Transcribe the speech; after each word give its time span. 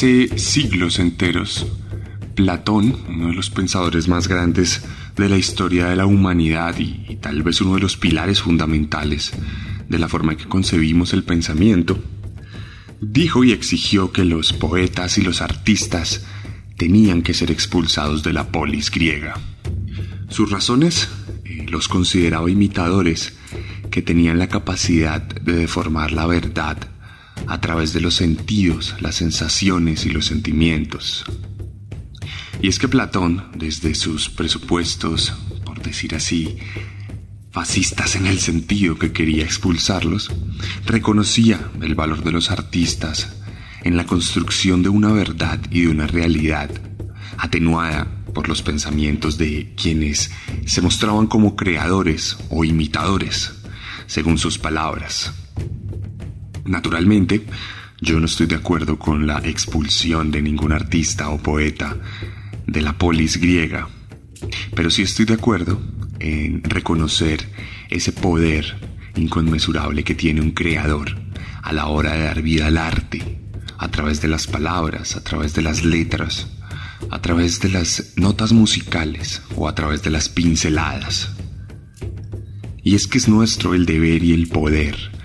Siglos 0.00 0.98
enteros, 0.98 1.66
Platón, 2.34 2.96
uno 3.06 3.26
de 3.28 3.34
los 3.34 3.50
pensadores 3.50 4.08
más 4.08 4.28
grandes 4.28 4.82
de 5.14 5.28
la 5.28 5.36
historia 5.36 5.88
de 5.88 5.96
la 5.96 6.06
humanidad 6.06 6.74
y, 6.78 7.16
tal 7.16 7.42
vez 7.42 7.60
uno 7.60 7.74
de 7.74 7.80
los 7.80 7.98
pilares 7.98 8.40
fundamentales 8.40 9.32
de 9.90 9.98
la 9.98 10.08
forma 10.08 10.32
en 10.32 10.38
que 10.38 10.48
concebimos 10.48 11.12
el 11.12 11.22
pensamiento, 11.22 12.02
dijo 13.02 13.44
y 13.44 13.52
exigió 13.52 14.10
que 14.10 14.24
los 14.24 14.54
poetas 14.54 15.18
y 15.18 15.20
los 15.20 15.42
artistas 15.42 16.24
tenían 16.78 17.20
que 17.20 17.34
ser 17.34 17.50
expulsados 17.50 18.22
de 18.22 18.32
la 18.32 18.50
polis 18.50 18.90
griega. 18.90 19.34
Sus 20.30 20.50
razones 20.50 21.10
eh, 21.44 21.66
los 21.68 21.88
consideraba 21.88 22.50
imitadores 22.50 23.34
que 23.90 24.00
tenían 24.00 24.38
la 24.38 24.48
capacidad 24.48 25.20
de 25.20 25.52
deformar 25.52 26.12
la 26.12 26.24
verdad 26.24 26.78
a 27.50 27.60
través 27.60 27.92
de 27.92 28.00
los 28.00 28.14
sentidos, 28.14 28.94
las 29.00 29.16
sensaciones 29.16 30.06
y 30.06 30.10
los 30.10 30.26
sentimientos. 30.26 31.24
Y 32.62 32.68
es 32.68 32.78
que 32.78 32.86
Platón, 32.86 33.46
desde 33.56 33.96
sus 33.96 34.30
presupuestos, 34.30 35.34
por 35.64 35.82
decir 35.82 36.14
así, 36.14 36.58
fascistas 37.50 38.14
en 38.14 38.26
el 38.26 38.38
sentido 38.38 38.96
que 38.96 39.10
quería 39.10 39.42
expulsarlos, 39.42 40.30
reconocía 40.86 41.72
el 41.82 41.96
valor 41.96 42.22
de 42.22 42.30
los 42.30 42.52
artistas 42.52 43.34
en 43.82 43.96
la 43.96 44.06
construcción 44.06 44.84
de 44.84 44.90
una 44.90 45.12
verdad 45.12 45.58
y 45.72 45.82
de 45.82 45.88
una 45.88 46.06
realidad, 46.06 46.70
atenuada 47.36 48.06
por 48.32 48.48
los 48.48 48.62
pensamientos 48.62 49.38
de 49.38 49.74
quienes 49.74 50.30
se 50.66 50.82
mostraban 50.82 51.26
como 51.26 51.56
creadores 51.56 52.36
o 52.48 52.64
imitadores, 52.64 53.54
según 54.06 54.38
sus 54.38 54.56
palabras. 54.56 55.32
Naturalmente, 56.64 57.44
yo 58.00 58.18
no 58.18 58.26
estoy 58.26 58.46
de 58.46 58.56
acuerdo 58.56 58.98
con 58.98 59.26
la 59.26 59.38
expulsión 59.44 60.30
de 60.30 60.42
ningún 60.42 60.72
artista 60.72 61.28
o 61.28 61.38
poeta 61.38 61.96
de 62.66 62.80
la 62.80 62.96
polis 62.96 63.38
griega, 63.38 63.88
pero 64.74 64.90
sí 64.90 65.02
estoy 65.02 65.26
de 65.26 65.34
acuerdo 65.34 65.80
en 66.18 66.62
reconocer 66.62 67.46
ese 67.90 68.12
poder 68.12 68.76
inconmensurable 69.16 70.04
que 70.04 70.14
tiene 70.14 70.40
un 70.40 70.52
creador 70.52 71.16
a 71.62 71.72
la 71.72 71.86
hora 71.86 72.12
de 72.14 72.24
dar 72.24 72.42
vida 72.42 72.68
al 72.68 72.78
arte, 72.78 73.40
a 73.76 73.88
través 73.90 74.20
de 74.22 74.28
las 74.28 74.46
palabras, 74.46 75.16
a 75.16 75.24
través 75.24 75.54
de 75.54 75.62
las 75.62 75.84
letras, 75.84 76.48
a 77.10 77.20
través 77.20 77.60
de 77.60 77.70
las 77.70 78.14
notas 78.16 78.52
musicales 78.52 79.42
o 79.56 79.68
a 79.68 79.74
través 79.74 80.02
de 80.02 80.10
las 80.10 80.28
pinceladas. 80.28 81.30
Y 82.82 82.94
es 82.94 83.06
que 83.06 83.18
es 83.18 83.28
nuestro 83.28 83.74
el 83.74 83.84
deber 83.84 84.22
y 84.22 84.32
el 84.32 84.48
poder 84.48 85.19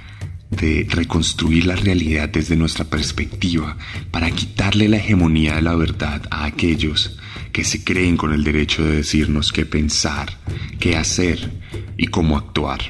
de 0.56 0.88
reconstruir 0.90 1.66
la 1.66 1.76
realidad 1.76 2.30
desde 2.30 2.56
nuestra 2.56 2.86
perspectiva 2.86 3.78
para 4.12 4.32
quitarle 4.32 4.90
la 4.90 4.98
hegemonía 4.98 5.56
de 5.56 5.62
la 5.62 5.76
verdad 5.76 6.22
a 6.32 6.46
aquellos 6.46 7.18
que 7.52 7.64
se 7.64 7.84
creen 7.84 8.18
con 8.18 8.34
el 8.34 8.44
derecho 8.44 8.84
de 8.84 8.98
decirnos 8.98 9.52
qué 9.52 9.66
pensar, 9.66 10.38
qué 10.80 10.98
hacer 10.98 11.52
y 11.98 12.08
cómo 12.08 12.38
actuar. 12.38 12.82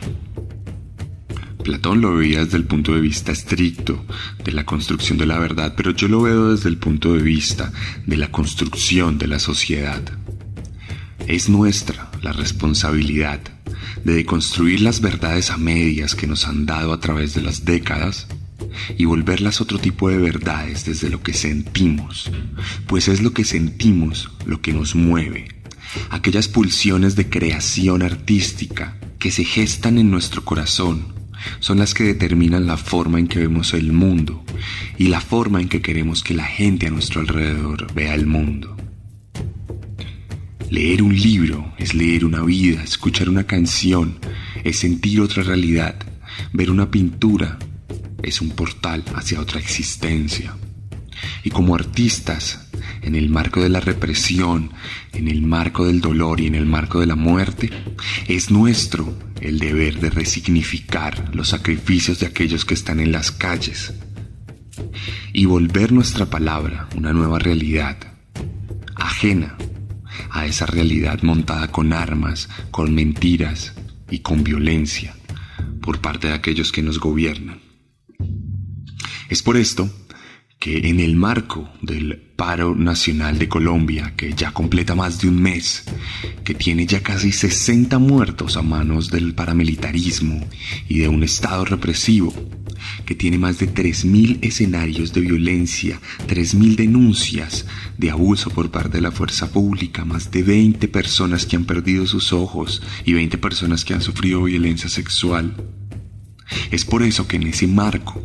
Platón 1.63 2.01
lo 2.01 2.15
veía 2.15 2.45
desde 2.45 2.57
el 2.57 2.65
punto 2.65 2.93
de 2.93 3.01
vista 3.01 3.31
estricto 3.31 4.05
de 4.43 4.51
la 4.51 4.65
construcción 4.65 5.17
de 5.17 5.25
la 5.25 5.39
verdad, 5.39 5.73
pero 5.75 5.91
yo 5.91 6.07
lo 6.07 6.21
veo 6.21 6.51
desde 6.51 6.69
el 6.69 6.77
punto 6.77 7.13
de 7.13 7.23
vista 7.23 7.71
de 8.05 8.17
la 8.17 8.31
construcción 8.31 9.17
de 9.17 9.27
la 9.27 9.39
sociedad. 9.39 10.01
Es 11.27 11.49
nuestra 11.49 12.11
la 12.21 12.33
responsabilidad 12.33 13.54
de 14.03 14.15
deconstruir 14.15 14.81
las 14.81 15.01
verdades 15.01 15.51
a 15.51 15.57
medias 15.57 16.15
que 16.15 16.27
nos 16.27 16.47
han 16.47 16.65
dado 16.65 16.93
a 16.93 16.99
través 16.99 17.33
de 17.33 17.41
las 17.41 17.65
décadas 17.65 18.27
y 18.97 19.05
volverlas 19.05 19.61
otro 19.61 19.79
tipo 19.79 20.09
de 20.09 20.17
verdades 20.17 20.85
desde 20.85 21.09
lo 21.09 21.21
que 21.21 21.33
sentimos, 21.33 22.31
pues 22.87 23.07
es 23.07 23.21
lo 23.21 23.33
que 23.33 23.43
sentimos 23.43 24.31
lo 24.45 24.61
que 24.61 24.73
nos 24.73 24.95
mueve, 24.95 25.47
aquellas 26.09 26.47
pulsiones 26.47 27.15
de 27.15 27.29
creación 27.29 28.01
artística 28.01 28.97
que 29.19 29.31
se 29.31 29.43
gestan 29.43 29.97
en 29.97 30.11
nuestro 30.11 30.43
corazón 30.43 31.13
son 31.59 31.79
las 31.79 31.93
que 31.93 32.03
determinan 32.03 32.67
la 32.67 32.77
forma 32.77 33.19
en 33.19 33.27
que 33.27 33.39
vemos 33.39 33.73
el 33.73 33.91
mundo 33.91 34.43
y 34.97 35.07
la 35.07 35.21
forma 35.21 35.61
en 35.61 35.69
que 35.69 35.81
queremos 35.81 36.23
que 36.23 36.33
la 36.33 36.45
gente 36.45 36.87
a 36.87 36.89
nuestro 36.89 37.21
alrededor 37.21 37.93
vea 37.93 38.15
el 38.15 38.25
mundo. 38.25 38.75
Leer 40.69 41.03
un 41.03 41.15
libro 41.15 41.73
es 41.77 41.93
leer 41.93 42.25
una 42.25 42.41
vida, 42.43 42.83
escuchar 42.83 43.29
una 43.29 43.45
canción 43.45 44.19
es 44.63 44.79
sentir 44.79 45.21
otra 45.21 45.43
realidad, 45.43 45.95
ver 46.53 46.71
una 46.71 46.89
pintura 46.89 47.59
es 48.23 48.41
un 48.41 48.49
portal 48.49 49.03
hacia 49.13 49.39
otra 49.39 49.59
existencia. 49.59 50.57
Y 51.43 51.51
como 51.51 51.75
artistas, 51.75 52.67
en 53.03 53.13
el 53.13 53.29
marco 53.29 53.61
de 53.61 53.69
la 53.69 53.79
represión, 53.79 54.71
en 55.13 55.27
el 55.27 55.43
marco 55.43 55.85
del 55.85 56.01
dolor 56.01 56.41
y 56.41 56.47
en 56.47 56.55
el 56.55 56.65
marco 56.65 56.99
de 56.99 57.05
la 57.05 57.15
muerte, 57.15 57.69
es 58.27 58.49
nuestro 58.49 59.15
el 59.41 59.59
deber 59.59 59.99
de 59.99 60.09
resignificar 60.09 61.29
los 61.35 61.49
sacrificios 61.49 62.19
de 62.19 62.25
aquellos 62.25 62.65
que 62.65 62.73
están 62.73 62.99
en 62.99 63.11
las 63.11 63.31
calles 63.31 63.93
y 65.31 65.45
volver 65.45 65.91
nuestra 65.91 66.25
palabra 66.25 66.89
una 66.95 67.13
nueva 67.13 67.37
realidad, 67.37 67.97
ajena 68.95 69.55
a 70.29 70.45
esa 70.45 70.65
realidad 70.65 71.21
montada 71.23 71.71
con 71.71 71.93
armas, 71.93 72.49
con 72.71 72.93
mentiras 72.93 73.73
y 74.09 74.19
con 74.19 74.43
violencia 74.43 75.15
por 75.81 76.01
parte 76.01 76.27
de 76.27 76.33
aquellos 76.33 76.71
que 76.71 76.81
nos 76.81 76.99
gobiernan. 76.99 77.59
Es 79.29 79.41
por 79.41 79.57
esto 79.57 79.89
que 80.65 80.89
en 80.89 80.99
el 80.99 81.15
marco 81.15 81.69
del 81.83 82.17
paro 82.17 82.73
nacional 82.73 83.37
de 83.37 83.47
Colombia, 83.47 84.15
que 84.17 84.33
ya 84.33 84.49
completa 84.51 84.95
más 84.95 85.21
de 85.21 85.27
un 85.27 85.39
mes, 85.39 85.83
que 86.43 86.55
tiene 86.55 86.87
ya 86.87 87.03
casi 87.03 87.31
60 87.31 87.99
muertos 87.99 88.57
a 88.57 88.63
manos 88.63 89.11
del 89.11 89.35
paramilitarismo 89.35 90.43
y 90.89 90.97
de 90.97 91.07
un 91.07 91.21
Estado 91.21 91.65
represivo, 91.65 92.33
que 93.05 93.13
tiene 93.13 93.37
más 93.37 93.59
de 93.59 93.71
3.000 93.71 94.39
escenarios 94.41 95.13
de 95.13 95.21
violencia, 95.21 96.01
3.000 96.27 96.75
denuncias 96.77 97.67
de 97.99 98.09
abuso 98.09 98.49
por 98.49 98.71
parte 98.71 98.97
de 98.97 99.01
la 99.01 99.11
fuerza 99.11 99.51
pública, 99.51 100.03
más 100.03 100.31
de 100.31 100.41
20 100.41 100.87
personas 100.87 101.45
que 101.45 101.57
han 101.57 101.65
perdido 101.65 102.07
sus 102.07 102.33
ojos 102.33 102.81
y 103.05 103.13
20 103.13 103.37
personas 103.37 103.85
que 103.85 103.93
han 103.93 104.01
sufrido 104.01 104.41
violencia 104.41 104.89
sexual. 104.89 105.55
Es 106.71 106.85
por 106.85 107.03
eso 107.03 107.27
que 107.27 107.35
en 107.35 107.43
ese 107.43 107.67
marco 107.67 108.19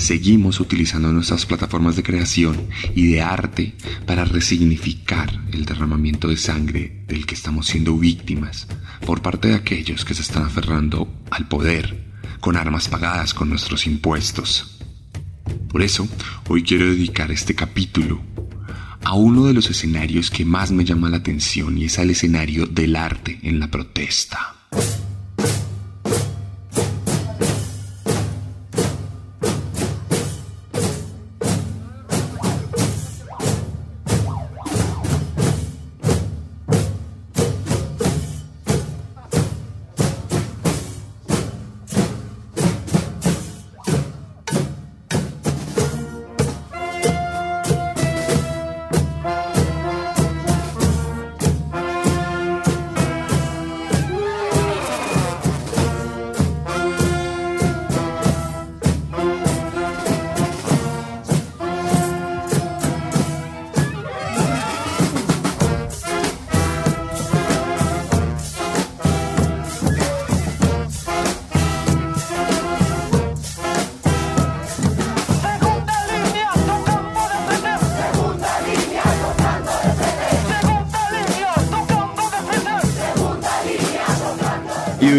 seguimos 0.00 0.60
utilizando 0.60 1.12
nuestras 1.12 1.46
plataformas 1.46 1.94
de 1.94 2.02
creación 2.02 2.68
y 2.94 3.12
de 3.12 3.22
arte 3.22 3.74
para 4.06 4.24
resignificar 4.24 5.30
el 5.52 5.64
derramamiento 5.64 6.28
de 6.28 6.36
sangre 6.36 7.04
del 7.06 7.26
que 7.26 7.34
estamos 7.34 7.66
siendo 7.66 7.96
víctimas 7.96 8.66
por 9.04 9.22
parte 9.22 9.48
de 9.48 9.54
aquellos 9.54 10.04
que 10.04 10.14
se 10.14 10.22
están 10.22 10.44
aferrando 10.44 11.12
al 11.30 11.48
poder 11.48 12.10
con 12.40 12.56
armas 12.56 12.88
pagadas 12.88 13.34
con 13.34 13.50
nuestros 13.50 13.86
impuestos. 13.86 14.78
Por 15.68 15.82
eso, 15.82 16.08
hoy 16.48 16.62
quiero 16.62 16.86
dedicar 16.86 17.30
este 17.30 17.54
capítulo 17.54 18.22
a 19.04 19.14
uno 19.14 19.46
de 19.46 19.54
los 19.54 19.70
escenarios 19.70 20.30
que 20.30 20.44
más 20.44 20.70
me 20.70 20.84
llama 20.84 21.10
la 21.10 21.18
atención 21.18 21.76
y 21.78 21.84
es 21.84 21.98
al 21.98 22.10
escenario 22.10 22.66
del 22.66 22.96
arte 22.96 23.38
en 23.42 23.60
la 23.60 23.70
protesta. 23.70 24.56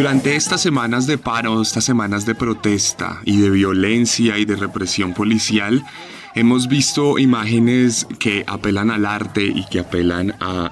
Durante 0.01 0.36
estas 0.36 0.62
semanas 0.62 1.06
de 1.06 1.19
paro, 1.19 1.62
estas 1.62 1.83
semanas 1.83 2.25
de 2.25 2.33
protesta 2.33 3.21
y 3.24 3.39
de 3.39 3.51
violencia 3.51 4.39
y 4.39 4.45
de 4.45 4.56
represión 4.56 5.13
policial, 5.13 5.86
hemos 6.33 6.68
visto 6.68 7.19
imágenes 7.19 8.07
que 8.18 8.44
apelan 8.48 8.89
al 8.89 9.06
arte 9.06 9.44
y 9.44 9.63
que 9.68 9.80
apelan 9.80 10.33
a 10.39 10.71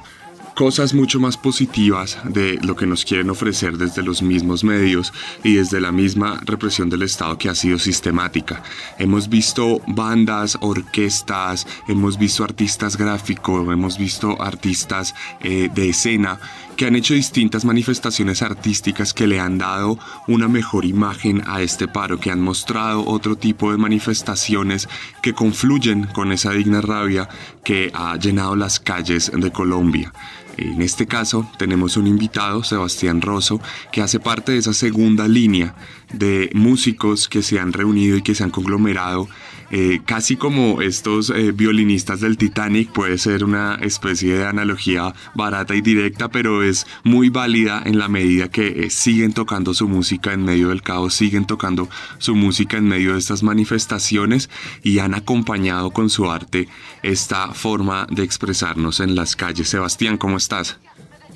cosas 0.59 0.93
mucho 0.93 1.21
más 1.21 1.37
positivas 1.37 2.17
de 2.25 2.59
lo 2.61 2.75
que 2.75 2.85
nos 2.85 3.05
quieren 3.05 3.29
ofrecer 3.29 3.77
desde 3.77 4.03
los 4.03 4.21
mismos 4.21 4.65
medios 4.65 5.13
y 5.41 5.53
desde 5.53 5.79
la 5.79 5.93
misma 5.93 6.41
represión 6.43 6.89
del 6.89 7.03
Estado 7.03 7.37
que 7.37 7.47
ha 7.47 7.55
sido 7.55 7.79
sistemática. 7.79 8.61
Hemos 8.97 9.29
visto 9.29 9.79
bandas, 9.87 10.57
orquestas, 10.59 11.65
hemos 11.87 12.17
visto 12.17 12.43
artistas 12.43 12.97
gráficos, 12.97 13.65
hemos 13.71 13.97
visto 13.97 14.41
artistas 14.41 15.15
eh, 15.39 15.69
de 15.73 15.87
escena 15.87 16.41
que 16.75 16.85
han 16.85 16.97
hecho 16.97 17.13
distintas 17.13 17.63
manifestaciones 17.63 18.41
artísticas 18.41 19.13
que 19.13 19.27
le 19.27 19.39
han 19.39 19.57
dado 19.57 19.97
una 20.27 20.49
mejor 20.49 20.83
imagen 20.83 21.41
a 21.47 21.61
este 21.61 21.87
paro, 21.87 22.19
que 22.19 22.31
han 22.31 22.41
mostrado 22.41 23.05
otro 23.05 23.37
tipo 23.37 23.71
de 23.71 23.77
manifestaciones 23.77 24.89
que 25.21 25.33
confluyen 25.33 26.05
con 26.07 26.33
esa 26.33 26.51
digna 26.51 26.81
rabia 26.81 27.29
que 27.63 27.91
ha 27.93 28.17
llenado 28.17 28.57
las 28.57 28.81
calles 28.81 29.31
de 29.33 29.51
Colombia. 29.51 30.11
En 30.61 30.81
este 30.81 31.07
caso 31.07 31.49
tenemos 31.57 31.95
un 31.95 32.05
invitado, 32.05 32.63
Sebastián 32.63 33.21
Rosso, 33.21 33.61
que 33.93 34.01
hace 34.01 34.19
parte 34.19 34.51
de 34.51 34.57
esa 34.57 34.73
segunda 34.73 35.25
línea 35.25 35.73
de 36.11 36.49
músicos 36.53 37.29
que 37.29 37.41
se 37.41 37.59
han 37.59 37.71
reunido 37.71 38.17
y 38.17 38.21
que 38.21 38.35
se 38.35 38.43
han 38.43 38.49
conglomerado 38.49 39.29
eh, 39.71 40.01
casi 40.03 40.35
como 40.35 40.81
estos 40.81 41.29
eh, 41.29 41.51
violinistas 41.51 42.21
del 42.21 42.37
Titanic, 42.37 42.91
puede 42.91 43.19
ser 43.19 43.43
una 43.43 43.75
especie 43.75 44.35
de 44.35 44.45
analogía 44.45 45.13
barata 45.35 45.75
y 45.75 45.81
directa, 45.81 46.29
pero 46.29 46.63
es 46.63 46.87
muy 47.03 47.29
válida 47.29 47.83
en 47.85 47.99
la 47.99 48.07
medida 48.07 48.49
que 48.49 48.85
eh, 48.85 48.89
siguen 48.89 49.33
tocando 49.33 49.75
su 49.75 49.87
música 49.87 50.33
en 50.33 50.43
medio 50.43 50.69
del 50.69 50.81
caos, 50.81 51.13
siguen 51.13 51.45
tocando 51.45 51.87
su 52.17 52.35
música 52.35 52.77
en 52.77 52.87
medio 52.87 53.13
de 53.13 53.19
estas 53.19 53.43
manifestaciones 53.43 54.49
y 54.81 54.99
han 54.99 55.13
acompañado 55.13 55.91
con 55.91 56.09
su 56.09 56.31
arte 56.31 56.67
esta 57.03 57.53
forma 57.53 58.07
de 58.09 58.23
expresarnos 58.23 58.99
en 58.99 59.13
las 59.13 59.35
calles. 59.35 59.69
Sebastián, 59.69 60.17
¿cómo 60.17 60.37
estás? 60.37 60.79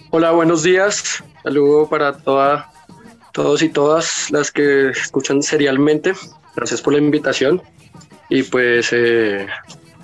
Hola, 0.09 0.31
buenos 0.31 0.63
días. 0.63 1.23
Saludo 1.43 1.87
para 1.87 2.17
toda, 2.17 2.71
todos 3.31 3.61
y 3.61 3.69
todas 3.69 4.31
las 4.31 4.51
que 4.51 4.89
escuchan 4.89 5.43
serialmente. 5.43 6.13
Gracias 6.55 6.81
por 6.81 6.93
la 6.93 6.99
invitación 6.99 7.61
y 8.33 8.41
pues 8.41 8.91
eh, 8.93 9.45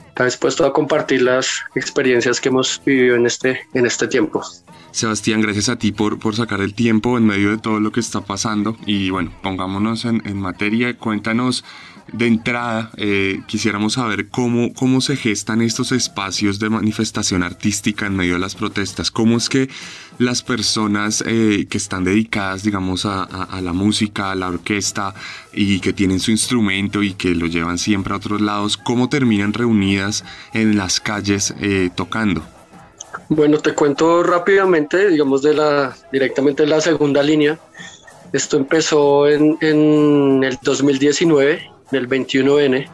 está 0.09 0.25
dispuesto 0.25 0.63
a 0.63 0.71
compartir 0.71 1.23
las 1.23 1.63
experiencias 1.73 2.39
que 2.39 2.49
hemos 2.49 2.79
vivido 2.85 3.15
en 3.15 3.25
este, 3.25 3.61
en 3.73 3.87
este 3.87 4.07
tiempo. 4.07 4.43
Sebastián, 4.91 5.41
gracias 5.41 5.67
a 5.67 5.77
ti 5.79 5.91
por, 5.91 6.19
por 6.19 6.35
sacar 6.35 6.61
el 6.61 6.75
tiempo 6.75 7.17
en 7.17 7.25
medio 7.25 7.49
de 7.49 7.57
todo 7.57 7.79
lo 7.79 7.91
que 7.91 7.99
está 7.99 8.21
pasando. 8.21 8.77
Y 8.85 9.09
bueno, 9.09 9.31
pongámonos 9.41 10.05
en, 10.05 10.21
en 10.25 10.39
materia, 10.39 10.95
cuéntanos 10.95 11.65
de 12.13 12.27
entrada, 12.27 12.91
eh, 12.97 13.41
quisiéramos 13.47 13.93
saber 13.93 14.29
cómo, 14.29 14.73
cómo 14.73 15.01
se 15.01 15.15
gestan 15.15 15.61
estos 15.61 15.91
espacios 15.91 16.59
de 16.59 16.69
manifestación 16.69 17.41
artística 17.41 18.05
en 18.05 18.15
medio 18.15 18.33
de 18.33 18.39
las 18.39 18.55
protestas, 18.55 19.09
cómo 19.11 19.37
es 19.37 19.49
que 19.49 19.69
las 20.19 20.43
personas 20.43 21.23
eh, 21.25 21.65
que 21.69 21.77
están 21.77 22.03
dedicadas, 22.03 22.63
digamos, 22.63 23.05
a, 23.05 23.47
la 23.61 23.73
música, 23.73 24.31
a 24.31 24.35
la 24.35 24.49
orquesta 24.49 25.15
y 25.53 25.79
que 25.79 25.93
tienen 25.93 26.19
su 26.19 26.29
instrumento 26.29 27.01
y 27.01 27.13
que 27.13 27.29
lo 27.29 27.47
llevan 27.47 27.77
siempre 27.77 28.13
a 28.13 28.17
otros 28.17 28.41
lados, 28.41 28.77
cómo 28.77 29.09
terminan 29.09 29.53
reunidas 29.53 30.23
en 30.53 30.77
las 30.77 30.99
calles 30.99 31.55
eh, 31.61 31.89
tocando. 31.95 32.43
Bueno, 33.29 33.59
te 33.59 33.73
cuento 33.73 34.21
rápidamente, 34.21 35.09
digamos, 35.09 35.41
de 35.41 35.53
la, 35.53 35.95
directamente 36.11 36.63
de 36.63 36.69
la 36.69 36.81
segunda 36.81 37.23
línea. 37.23 37.57
Esto 38.33 38.57
empezó 38.57 39.27
en, 39.27 39.57
en 39.61 40.43
el 40.43 40.59
2019 40.61 41.71
del 41.91 42.09
21N, 42.09 42.87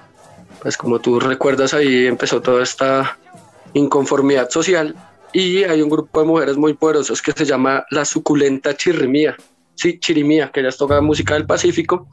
pues 0.61 0.77
como 0.77 0.99
tú 0.99 1.19
recuerdas 1.19 1.73
ahí 1.73 2.05
empezó 2.05 2.41
toda 2.41 2.63
esta 2.63 3.17
inconformidad 3.73 4.49
social 4.49 4.95
y 5.33 5.63
hay 5.63 5.81
un 5.81 5.89
grupo 5.89 6.21
de 6.21 6.27
mujeres 6.27 6.57
muy 6.57 6.73
poderosos 6.73 7.21
que 7.21 7.31
se 7.31 7.45
llama 7.45 7.85
la 7.91 8.05
suculenta 8.05 8.75
chirrimía, 8.75 9.35
sí, 9.75 9.99
chirimía, 9.99 10.51
que 10.51 10.61
ellas 10.61 10.77
tocan 10.77 11.03
música 11.03 11.33
del 11.33 11.45
Pacífico 11.45 12.07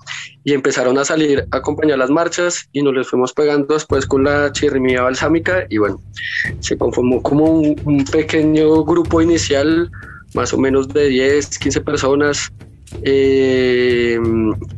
y 0.44 0.53
empezaron 0.53 0.99
a 0.99 1.05
salir 1.05 1.47
a 1.50 1.56
acompañar 1.56 1.99
las 1.99 2.11
marchas 2.11 2.69
y 2.73 2.82
nos 2.82 2.94
les 2.94 3.09
fuimos 3.09 3.32
pegando 3.32 3.75
después 3.75 4.06
con 4.06 4.25
la 4.25 4.53
chirrimía 4.53 5.03
balsámica 5.03 5.67
y 5.69 5.79
bueno, 5.79 6.00
se 6.61 6.76
conformó 6.76 7.23
como 7.23 7.44
un, 7.44 7.81
un 7.85 8.05
pequeño 8.05 8.85
grupo 8.85 9.23
inicial, 9.23 9.91
más 10.35 10.53
o 10.53 10.58
menos 10.58 10.88
de 10.88 11.08
10, 11.08 11.58
15 11.58 11.81
personas 11.82 12.53
eh, 13.03 14.19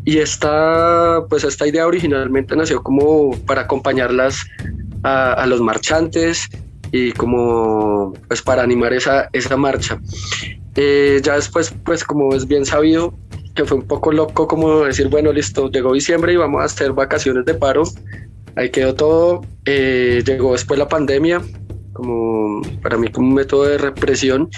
y 0.04 0.18
esta, 0.18 1.24
pues 1.28 1.44
esta 1.44 1.66
idea 1.66 1.86
originalmente 1.86 2.54
nació 2.56 2.82
como 2.82 3.36
para 3.46 3.62
acompañarlas 3.62 4.46
a, 5.02 5.44
los 5.46 5.60
marchantes 5.60 6.48
y 6.94 7.10
como 7.10 8.12
pues 8.28 8.40
para 8.40 8.62
animar 8.62 8.92
esa, 8.92 9.28
esa 9.32 9.56
marcha. 9.56 10.00
Eh, 10.76 11.20
ya 11.24 11.34
después, 11.34 11.74
pues 11.84 12.04
como 12.04 12.32
es 12.36 12.46
bien 12.46 12.64
sabido, 12.64 13.18
que 13.56 13.64
fue 13.64 13.78
un 13.78 13.82
poco 13.88 14.12
loco 14.12 14.46
como 14.46 14.84
decir, 14.84 15.08
bueno, 15.08 15.32
listo, 15.32 15.68
llegó 15.72 15.92
diciembre 15.92 16.32
y 16.32 16.36
vamos 16.36 16.62
a 16.62 16.66
hacer 16.66 16.92
vacaciones 16.92 17.46
de 17.46 17.54
paro. 17.54 17.82
Ahí 18.54 18.70
quedó 18.70 18.94
todo. 18.94 19.40
Eh, 19.64 20.22
llegó 20.24 20.52
después 20.52 20.78
la 20.78 20.86
pandemia, 20.86 21.42
como 21.94 22.62
para 22.80 22.96
mí 22.96 23.08
como 23.08 23.26
un 23.26 23.34
método 23.34 23.64
de 23.64 23.78
represión. 23.78 24.48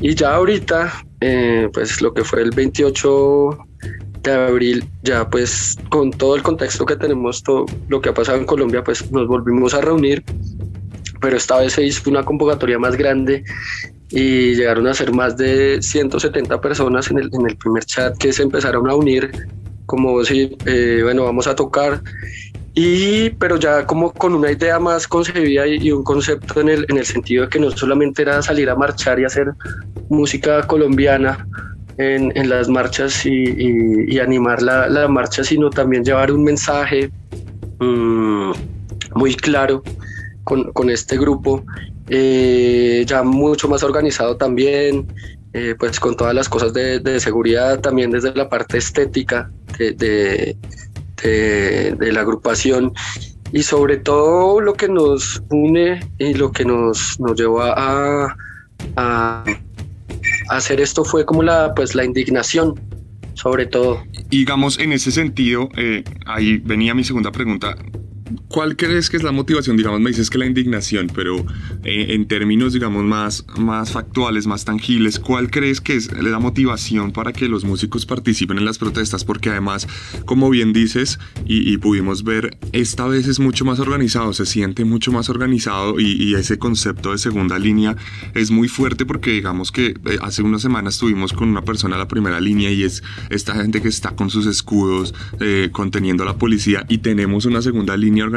Y 0.00 0.14
ya 0.14 0.36
ahorita, 0.36 1.04
eh, 1.20 1.68
pues 1.72 2.00
lo 2.00 2.14
que 2.14 2.22
fue 2.22 2.42
el 2.42 2.52
28 2.52 3.58
de 4.22 4.32
abril, 4.32 4.84
ya 5.02 5.28
pues 5.28 5.76
con 5.88 6.12
todo 6.12 6.36
el 6.36 6.44
contexto 6.44 6.86
que 6.86 6.94
tenemos, 6.94 7.42
todo 7.42 7.66
lo 7.88 8.00
que 8.00 8.10
ha 8.10 8.14
pasado 8.14 8.38
en 8.38 8.46
Colombia, 8.46 8.84
pues 8.84 9.10
nos 9.10 9.26
volvimos 9.26 9.74
a 9.74 9.80
reunir, 9.80 10.22
pero 11.20 11.36
esta 11.36 11.58
vez 11.58 11.74
se 11.74 11.84
hizo 11.84 12.08
una 12.10 12.24
convocatoria 12.24 12.78
más 12.78 12.96
grande 12.96 13.44
y 14.10 14.54
llegaron 14.54 14.86
a 14.86 14.94
ser 14.94 15.12
más 15.12 15.36
de 15.36 15.82
170 15.82 16.60
personas 16.60 17.10
en 17.10 17.18
el, 17.18 17.30
en 17.32 17.48
el 17.48 17.56
primer 17.56 17.84
chat 17.84 18.16
que 18.16 18.32
se 18.32 18.42
empezaron 18.42 18.88
a 18.88 18.94
unir, 18.94 19.30
como 19.86 20.24
si, 20.24 20.56
eh, 20.64 21.00
bueno, 21.02 21.24
vamos 21.24 21.46
a 21.46 21.54
tocar. 21.54 22.00
Y 22.74 23.30
pero 23.30 23.56
ya 23.56 23.86
como 23.86 24.12
con 24.12 24.34
una 24.34 24.52
idea 24.52 24.78
más 24.78 25.08
concebida 25.08 25.66
y, 25.66 25.90
un 25.90 26.04
concepto 26.04 26.60
en 26.60 26.68
el, 26.68 26.86
en 26.90 26.98
el 26.98 27.06
sentido 27.06 27.44
de 27.44 27.48
que 27.48 27.58
no 27.58 27.70
solamente 27.70 28.22
era 28.22 28.42
salir 28.42 28.68
a 28.68 28.76
marchar 28.76 29.18
y 29.18 29.24
hacer 29.24 29.52
música 30.10 30.62
colombiana 30.66 31.46
en, 31.96 32.36
en 32.36 32.50
las 32.50 32.68
marchas 32.68 33.24
y, 33.24 34.06
y, 34.08 34.18
animar 34.18 34.60
la, 34.60 34.88
la, 34.88 35.08
marcha, 35.08 35.42
sino 35.42 35.70
también 35.70 36.04
llevar 36.04 36.30
un 36.30 36.44
mensaje 36.44 37.10
mmm, 37.80 38.52
muy 39.14 39.34
claro 39.34 39.82
con, 40.46 40.90
este 40.90 41.18
grupo, 41.18 41.64
eh, 42.08 43.04
ya 43.06 43.22
mucho 43.22 43.68
más 43.68 43.82
organizado 43.82 44.36
también, 44.36 45.06
eh, 45.52 45.74
pues 45.78 45.98
con 45.98 46.16
todas 46.16 46.34
las 46.34 46.48
cosas 46.48 46.72
de, 46.72 47.20
seguridad, 47.20 47.80
también 47.80 48.10
desde 48.12 48.34
la 48.34 48.48
parte 48.48 48.78
estética 48.78 49.50
de, 49.78 50.56
de 51.22 52.12
la 52.12 52.20
agrupación 52.20 52.92
y 53.52 53.62
sobre 53.62 53.96
todo 53.96 54.60
lo 54.60 54.74
que 54.74 54.88
nos 54.88 55.42
une 55.50 56.00
y 56.18 56.34
lo 56.34 56.52
que 56.52 56.64
nos, 56.64 57.18
nos 57.20 57.38
llevó 57.38 57.62
a, 57.62 58.36
hacer 60.50 60.80
esto 60.80 61.04
fue 61.04 61.24
como 61.24 61.42
la, 61.42 61.74
pues, 61.74 61.94
la 61.94 62.04
indignación, 62.04 62.74
sobre 63.34 63.66
todo. 63.66 64.02
digamos, 64.28 64.78
en 64.78 64.92
ese 64.92 65.10
sentido, 65.10 65.68
eh, 65.76 66.04
ahí 66.26 66.58
venía 66.58 66.94
mi 66.94 67.04
segunda 67.04 67.32
pregunta. 67.32 67.76
¿Cuál 68.48 68.76
crees 68.76 69.10
que 69.10 69.16
es 69.16 69.24
la 69.24 69.32
motivación? 69.32 69.76
Digamos, 69.76 70.00
me 70.00 70.10
dices 70.10 70.30
que 70.30 70.38
la 70.38 70.46
indignación, 70.46 71.10
pero 71.12 71.44
eh, 71.82 72.06
en 72.10 72.28
términos, 72.28 72.72
digamos, 72.72 73.04
más, 73.04 73.44
más 73.58 73.90
factuales, 73.90 74.46
más 74.46 74.64
tangibles, 74.64 75.18
¿cuál 75.18 75.50
crees 75.50 75.80
que 75.80 75.96
es 75.96 76.12
la 76.12 76.38
motivación 76.38 77.10
para 77.10 77.32
que 77.32 77.48
los 77.48 77.64
músicos 77.64 78.06
participen 78.06 78.58
en 78.58 78.64
las 78.64 78.78
protestas? 78.78 79.24
Porque 79.24 79.50
además, 79.50 79.88
como 80.26 80.48
bien 80.48 80.72
dices, 80.72 81.18
y, 81.44 81.76
pudimos 81.78 82.22
ver, 82.22 82.56
esta 82.72 83.06
vez 83.06 83.26
es 83.26 83.40
mucho 83.40 83.64
más 83.64 83.80
organizado, 83.80 84.32
se 84.32 84.46
siente 84.46 84.84
mucho 84.84 85.10
más 85.10 85.28
organizado 85.28 85.98
y, 85.98 86.36
ese 86.36 86.58
concepto 86.58 87.12
de 87.12 87.18
segunda 87.18 87.58
línea 87.58 87.96
es 88.34 88.50
muy 88.50 88.68
fuerte 88.68 89.06
porque 89.06 89.30
digamos 89.30 89.72
que 89.72 89.86
eh, 89.86 90.18
hace 90.20 90.42
unas 90.42 90.60
semanas 90.60 90.94
estuvimos 90.94 91.32
con 91.32 91.48
una 91.48 91.62
persona 91.62 91.96
a 91.96 91.98
la 91.98 92.08
primera 92.08 92.40
línea 92.40 92.70
y 92.70 92.82
es 92.82 93.02
esta 93.30 93.54
gente 93.54 93.80
que 93.80 93.88
está 93.88 94.10
con 94.10 94.28
sus 94.28 94.44
escudos 94.44 95.14
eh, 95.40 95.70
conteniendo 95.72 96.24
a 96.24 96.26
la 96.26 96.36
policía 96.36 96.84
y 96.90 96.98
tenemos 96.98 97.46
una 97.46 97.62
segunda 97.62 97.96
línea 97.96 98.24
organizada 98.24 98.35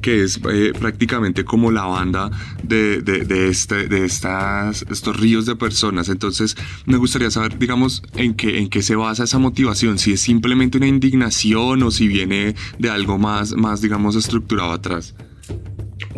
que 0.00 0.22
es 0.22 0.40
eh, 0.50 0.72
prácticamente 0.78 1.44
como 1.44 1.70
la 1.70 1.84
banda 1.84 2.30
de, 2.62 3.02
de, 3.02 3.48
este, 3.48 3.88
de 3.88 4.04
estas, 4.04 4.84
estos 4.90 5.18
ríos 5.18 5.46
de 5.46 5.56
personas. 5.56 6.08
Entonces 6.08 6.56
me 6.86 6.96
gustaría 6.96 7.30
saber, 7.30 7.58
digamos, 7.58 8.02
en 8.14 8.34
qué, 8.34 8.58
en 8.58 8.68
qué 8.68 8.82
se 8.82 8.96
basa 8.96 9.24
esa 9.24 9.38
motivación, 9.38 9.98
si 9.98 10.12
es 10.12 10.20
simplemente 10.20 10.78
una 10.78 10.86
indignación 10.86 11.82
o 11.82 11.90
si 11.90 12.08
viene 12.08 12.54
de 12.78 12.90
algo 12.90 13.18
más, 13.18 13.52
más 13.54 13.80
digamos, 13.80 14.16
estructurado 14.16 14.72
atrás. 14.72 15.14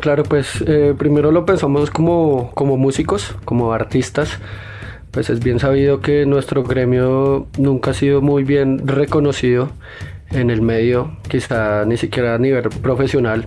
Claro, 0.01 0.23
pues 0.25 0.63
eh, 0.67 0.95
primero 0.97 1.31
lo 1.31 1.45
pensamos 1.45 1.91
como, 1.91 2.51
como 2.55 2.77
músicos, 2.77 3.35
como 3.45 3.73
artistas 3.73 4.39
pues 5.15 5.31
es 5.31 5.39
bien 5.39 5.61
sabido 5.61 6.01
que 6.01 6.27
nuestro 6.27 6.65
gremio 6.65 7.47
nunca 7.57 7.93
ha 7.93 7.95
sido 7.95 8.21
muy 8.21 8.43
bien 8.43 8.85
reconocido 8.85 9.71
en 10.35 10.51
el 10.51 10.63
medio, 10.63 11.17
quizá 11.29 11.85
ni 11.85 11.97
siquiera 11.97 12.35
a 12.35 12.39
nivel 12.39 12.69
profesional, 12.69 13.47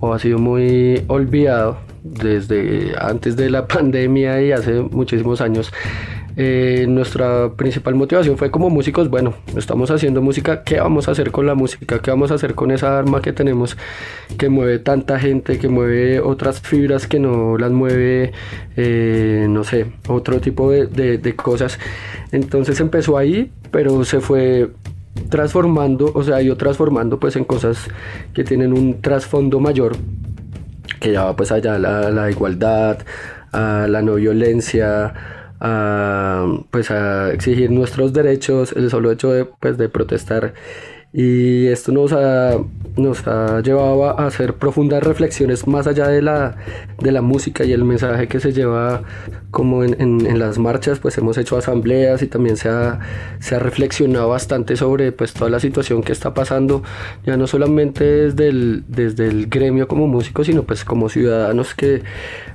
o 0.00 0.12
ha 0.14 0.18
sido 0.18 0.38
muy 0.38 1.04
olvidado 1.08 1.78
desde 2.02 2.92
antes 2.98 3.36
de 3.36 3.50
la 3.50 3.66
pandemia 3.68 4.40
y 4.42 4.52
hace 4.52 4.80
muchísimos 4.80 5.40
años. 5.40 5.72
Eh, 6.36 6.86
nuestra 6.88 7.52
principal 7.52 7.94
motivación 7.94 8.36
fue 8.36 8.50
como 8.50 8.68
músicos, 8.68 9.08
bueno, 9.08 9.34
estamos 9.56 9.92
haciendo 9.92 10.20
música, 10.20 10.64
¿qué 10.64 10.80
vamos 10.80 11.06
a 11.06 11.12
hacer 11.12 11.30
con 11.30 11.46
la 11.46 11.54
música? 11.54 12.00
¿Qué 12.00 12.10
vamos 12.10 12.32
a 12.32 12.34
hacer 12.34 12.56
con 12.56 12.72
esa 12.72 12.98
arma 12.98 13.22
que 13.22 13.32
tenemos 13.32 13.76
que 14.36 14.48
mueve 14.48 14.80
tanta 14.80 15.20
gente, 15.20 15.58
que 15.58 15.68
mueve 15.68 16.18
otras 16.18 16.60
fibras 16.60 17.06
que 17.06 17.20
no 17.20 17.56
las 17.56 17.70
mueve, 17.70 18.32
eh, 18.76 19.46
no 19.48 19.62
sé, 19.62 19.86
otro 20.08 20.40
tipo 20.40 20.72
de, 20.72 21.18
de 21.18 21.36
cosas? 21.36 21.78
Entonces 22.32 22.80
empezó 22.80 23.16
ahí, 23.16 23.52
pero 23.70 24.04
se 24.04 24.18
fue 24.18 24.70
transformando, 25.28 26.10
o 26.14 26.22
sea, 26.22 26.42
ido 26.42 26.56
transformando 26.56 27.18
pues 27.18 27.36
en 27.36 27.44
cosas 27.44 27.78
que 28.32 28.44
tienen 28.44 28.72
un 28.72 29.00
trasfondo 29.00 29.60
mayor, 29.60 29.96
que 31.00 31.12
ya 31.12 31.24
va 31.24 31.36
pues 31.36 31.52
allá 31.52 31.78
la, 31.78 32.10
la 32.10 32.30
igualdad, 32.30 32.98
a 33.52 33.86
la 33.88 34.02
no 34.02 34.16
violencia, 34.16 35.14
a, 35.60 36.46
pues 36.70 36.90
a 36.90 37.32
exigir 37.32 37.70
nuestros 37.70 38.12
derechos, 38.12 38.72
el 38.72 38.90
solo 38.90 39.12
hecho 39.12 39.32
de, 39.32 39.44
pues, 39.44 39.78
de 39.78 39.88
protestar. 39.88 40.54
Y 41.12 41.66
esto 41.68 41.92
nos 41.92 42.12
ha, 42.12 42.58
nos 42.96 43.26
ha 43.26 43.60
llevado 43.60 44.18
a 44.18 44.26
hacer 44.26 44.54
profundas 44.54 45.02
reflexiones 45.02 45.66
más 45.66 45.86
allá 45.86 46.08
de 46.08 46.22
la, 46.22 46.56
de 47.00 47.12
la 47.12 47.22
música 47.22 47.64
y 47.64 47.72
el 47.72 47.84
mensaje 47.84 48.28
que 48.28 48.40
se 48.40 48.52
lleva 48.52 49.02
como 49.50 49.84
en, 49.84 50.38
las 50.38 50.58
marchas, 50.58 50.98
pues 50.98 51.16
hemos 51.18 51.38
hecho 51.38 51.56
asambleas 51.56 52.22
y 52.22 52.26
también 52.26 52.56
se 52.56 52.68
ha, 52.68 52.98
se 53.38 53.54
ha 53.54 53.58
reflexionado 53.58 54.28
bastante 54.28 54.76
sobre 54.76 55.12
pues 55.12 55.32
toda 55.32 55.50
la 55.50 55.60
situación 55.60 56.02
que 56.02 56.12
está 56.12 56.34
pasando, 56.34 56.82
ya 57.24 57.36
no 57.36 57.46
solamente 57.46 58.04
desde 58.04 58.48
el, 58.48 58.84
desde 58.88 59.28
el 59.28 59.46
gremio 59.46 59.86
como 59.86 60.06
músicos, 60.06 60.46
sino 60.46 60.64
pues 60.64 60.84
como 60.84 61.08
ciudadanos 61.08 61.74
que 61.74 62.02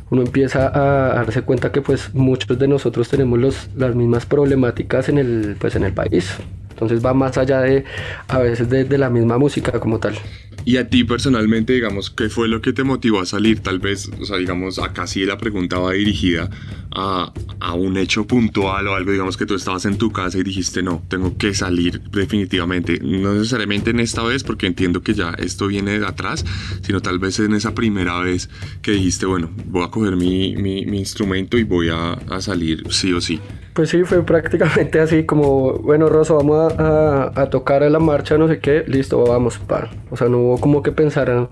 uno 0.10 0.24
empieza 0.24 0.68
a 0.68 1.16
darse 1.16 1.42
cuenta 1.44 1.72
que 1.72 1.82
pues 1.82 2.14
muchos 2.14 2.58
de 2.58 2.68
nosotros 2.68 3.10
tenemos 3.10 3.40
los, 3.40 3.70
las 3.76 3.96
mismas 3.96 4.26
problemáticas 4.26 5.10
en 5.10 5.20
el, 5.20 5.56
pues, 5.60 5.76
en 5.76 5.84
el 5.84 5.94
país. 5.94 6.36
Entonces 6.80 7.06
va 7.06 7.14
más 7.14 7.38
allá 7.38 7.60
de 7.60 7.84
a 8.30 8.40
veces 8.40 8.70
de, 8.70 8.86
de 8.86 8.98
la 8.98 9.10
misma 9.10 9.38
música 9.38 9.78
como 9.82 10.00
tal. 10.00 10.16
Y 10.64 10.78
a 10.78 10.90
ti 10.90 11.04
personalmente, 11.04 11.74
digamos, 11.74 12.10
¿qué 12.10 12.30
fue 12.30 12.48
lo 12.48 12.62
que 12.62 12.72
te 12.72 12.84
motivó 12.84 13.20
a 13.20 13.26
salir? 13.26 13.60
Tal 13.60 13.80
vez, 13.80 14.10
o 14.20 14.24
sea, 14.24 14.38
digamos, 14.38 14.80
acá 14.80 15.08
sí 15.08 15.26
la 15.26 15.38
pregunta 15.38 15.78
va 15.78 15.92
dirigida 15.92 16.50
a, 16.92 17.34
a, 17.60 17.74
un 17.74 17.98
hecho 17.98 18.28
puntual 18.28 18.88
o 18.88 18.96
algo, 18.96 19.12
digamos, 19.12 19.36
que 19.36 19.46
tú 19.46 19.56
estabas 19.56 19.86
en 19.86 19.98
tu 19.98 20.12
casa 20.12 20.38
y 20.38 20.44
dijiste, 20.44 20.82
no, 20.82 21.04
tengo 21.10 21.38
que 21.38 21.54
salir 21.54 22.02
definitivamente. 22.12 23.00
No 23.02 23.34
necesariamente 23.34 23.90
en 23.90 24.00
esta 24.00 24.24
vez, 24.24 24.44
porque 24.44 24.68
entiendo 24.68 25.02
que 25.02 25.14
ya 25.14 25.32
esto 25.32 25.68
viene 25.68 26.00
de 26.00 26.06
atrás, 26.06 26.46
sino 26.82 27.02
tal 27.02 27.20
vez 27.20 27.40
en 27.40 27.54
esa 27.54 27.76
primera 27.76 28.20
vez 28.20 28.50
que 28.82 28.92
dijiste, 28.92 29.26
bueno, 29.26 29.52
voy 29.66 29.84
a 29.84 29.90
coger 29.90 30.16
mi, 30.16 30.56
mi, 30.56 30.86
mi 30.86 31.00
instrumento 31.00 31.58
y 31.58 31.64
voy 31.64 31.90
a, 31.90 32.14
a 32.14 32.42
salir 32.42 32.84
sí 32.90 33.12
o 33.12 33.20
sí. 33.20 33.40
Pues 33.74 33.90
sí, 33.90 34.04
fue 34.04 34.24
prácticamente 34.24 35.00
así 35.00 35.26
como, 35.26 35.74
bueno, 35.74 36.10
Rosa, 36.10 36.34
vamos 36.34 36.74
a, 36.74 37.32
a, 37.40 37.50
tocar 37.50 37.84
a 37.84 37.90
la 37.90 38.00
marcha, 38.00 38.38
no 38.38 38.48
sé 38.48 38.60
qué, 38.60 38.84
listo, 38.88 39.24
vamos, 39.24 39.58
para. 39.60 39.90
O 40.10 40.18
sea, 40.18 40.28
no 40.28 40.40
hubo 40.40 40.60
como 40.60 40.82
que 40.82 40.92
pensar 40.92 41.50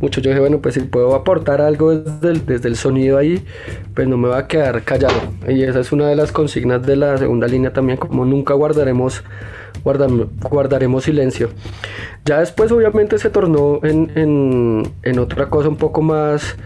mucho. 0.00 0.20
Yo 0.20 0.30
dije, 0.30 0.40
bueno, 0.40 0.58
pues 0.60 0.74
si 0.74 0.80
puedo 0.80 1.14
aportar 1.14 1.60
algo 1.60 1.94
desde 1.94 2.30
el, 2.30 2.46
desde 2.46 2.68
el 2.68 2.76
sonido 2.76 3.16
ahí, 3.16 3.44
pues 3.94 4.08
no 4.08 4.16
me 4.16 4.28
va 4.28 4.38
a 4.38 4.48
quedar 4.48 4.82
callado. 4.82 5.14
Y 5.48 5.62
esa 5.62 5.80
es 5.80 5.92
una 5.92 6.08
de 6.08 6.16
las 6.16 6.32
consignas 6.32 6.84
de 6.84 6.96
la 6.96 7.16
segunda 7.16 7.46
línea 7.46 7.72
también, 7.72 7.96
como 7.96 8.24
nunca 8.24 8.54
guardaremos, 8.54 9.22
guardaremos 9.84 11.04
silencio. 11.04 11.50
Ya 12.24 12.40
después 12.40 12.70
obviamente 12.72 13.18
se 13.18 13.30
tornó 13.30 13.80
en, 13.82 14.10
en, 14.16 14.92
en 15.02 15.18
otra 15.18 15.46
cosa 15.46 15.68
un 15.68 15.76
poco 15.76 16.02
más... 16.02 16.56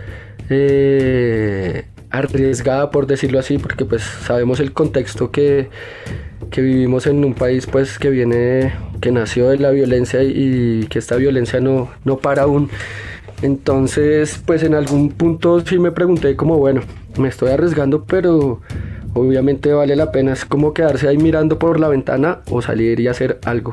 Eh, 0.48 1.84
arriesgada 2.18 2.90
por 2.90 3.06
decirlo 3.06 3.38
así 3.38 3.58
porque 3.58 3.84
pues 3.84 4.02
sabemos 4.02 4.60
el 4.60 4.72
contexto 4.72 5.30
que, 5.30 5.68
que, 6.50 6.62
vivimos 6.62 7.06
en 7.06 7.24
un 7.24 7.34
país 7.34 7.66
pues 7.66 7.98
que 7.98 8.10
viene 8.10 8.72
que 9.00 9.12
nació 9.12 9.50
de 9.50 9.58
la 9.58 9.70
violencia 9.70 10.22
y, 10.22 10.86
que 10.88 10.98
esta 10.98 11.16
violencia 11.16 11.60
no, 11.60 11.90
no 12.04 12.18
para 12.18 12.42
aún. 12.42 12.70
Entonces 13.42 14.40
pues 14.44 14.62
en 14.62 14.74
algún 14.74 15.10
punto 15.10 15.60
sí 15.60 15.78
me 15.78 15.92
pregunté 15.92 16.36
como 16.36 16.56
bueno 16.58 16.80
me 17.18 17.28
estoy 17.28 17.50
arriesgando 17.50 18.04
pero 18.04 18.60
obviamente 19.16 19.72
vale 19.72 19.96
la 19.96 20.12
pena. 20.12 20.32
Es 20.32 20.44
como 20.44 20.72
quedarse 20.72 21.08
ahí 21.08 21.18
mirando 21.18 21.58
por 21.58 21.80
la 21.80 21.88
ventana 21.88 22.40
o 22.50 22.62
salir 22.62 23.00
y 23.00 23.08
hacer 23.08 23.38
algo. 23.44 23.72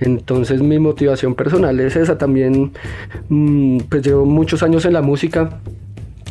Entonces 0.00 0.62
mi 0.62 0.78
motivación 0.78 1.34
personal 1.34 1.78
es 1.80 1.96
esa 1.96 2.18
también. 2.18 2.72
Mm, 3.28 3.78
pues 3.88 4.02
llevo 4.02 4.24
muchos 4.24 4.62
años 4.62 4.84
en 4.84 4.94
la 4.94 5.02
música 5.02 5.60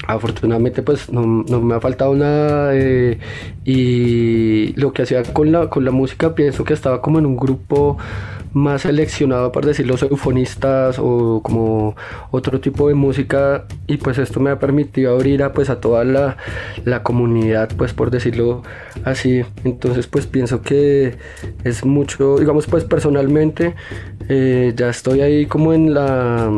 afortunadamente 0.08 0.82
pues 0.82 1.12
no, 1.12 1.24
me 1.26 1.76
ha 1.76 1.80
faltado 1.80 2.16
nada 2.16 2.72
eh, 2.74 3.20
y 3.66 4.74
lo 4.74 4.94
que 4.94 5.04
hacía 5.04 5.24
con 5.24 5.52
la, 5.52 5.70
con 5.70 5.86
la 5.86 5.92
música 5.92 6.36
pienso 6.36 6.64
que 6.64 6.74
estaba 6.74 7.02
como 7.02 7.20
en 7.20 7.26
un 7.26 7.38
grupo 7.38 7.98
más 8.54 8.82
seleccionado 8.82 9.52
por 9.52 9.66
decirlo 9.66 9.96
eufonistas 10.10 10.98
o 11.00 11.42
como 11.44 11.96
otro 12.32 12.60
tipo 12.60 12.88
de 12.88 12.96
música 12.96 13.66
y 13.88 13.98
pues 13.98 14.18
esto 14.18 14.40
me 14.40 14.50
ha 14.50 14.60
permitido 14.60 15.14
abrir 15.14 15.44
a 15.44 15.54
pues 15.54 15.70
a 15.70 15.80
toda 15.80 16.04
la, 16.04 16.38
la 16.86 17.04
comunidad 17.04 17.70
pues 17.78 17.94
por 17.94 18.10
decirlo 18.10 18.64
así. 19.04 19.44
Entonces 19.64 20.08
pues 20.08 20.26
pienso 20.26 20.62
que 20.62 21.18
es 21.64 21.86
mucho 21.86 22.38
digamos 22.40 22.66
pues 22.66 22.84
personalmente 22.86 23.76
eh, 24.30 24.74
ya 24.76 24.90
estoy 24.90 25.22
ahí 25.22 25.46
como 25.46 25.74
en 25.74 25.94
la 25.94 26.50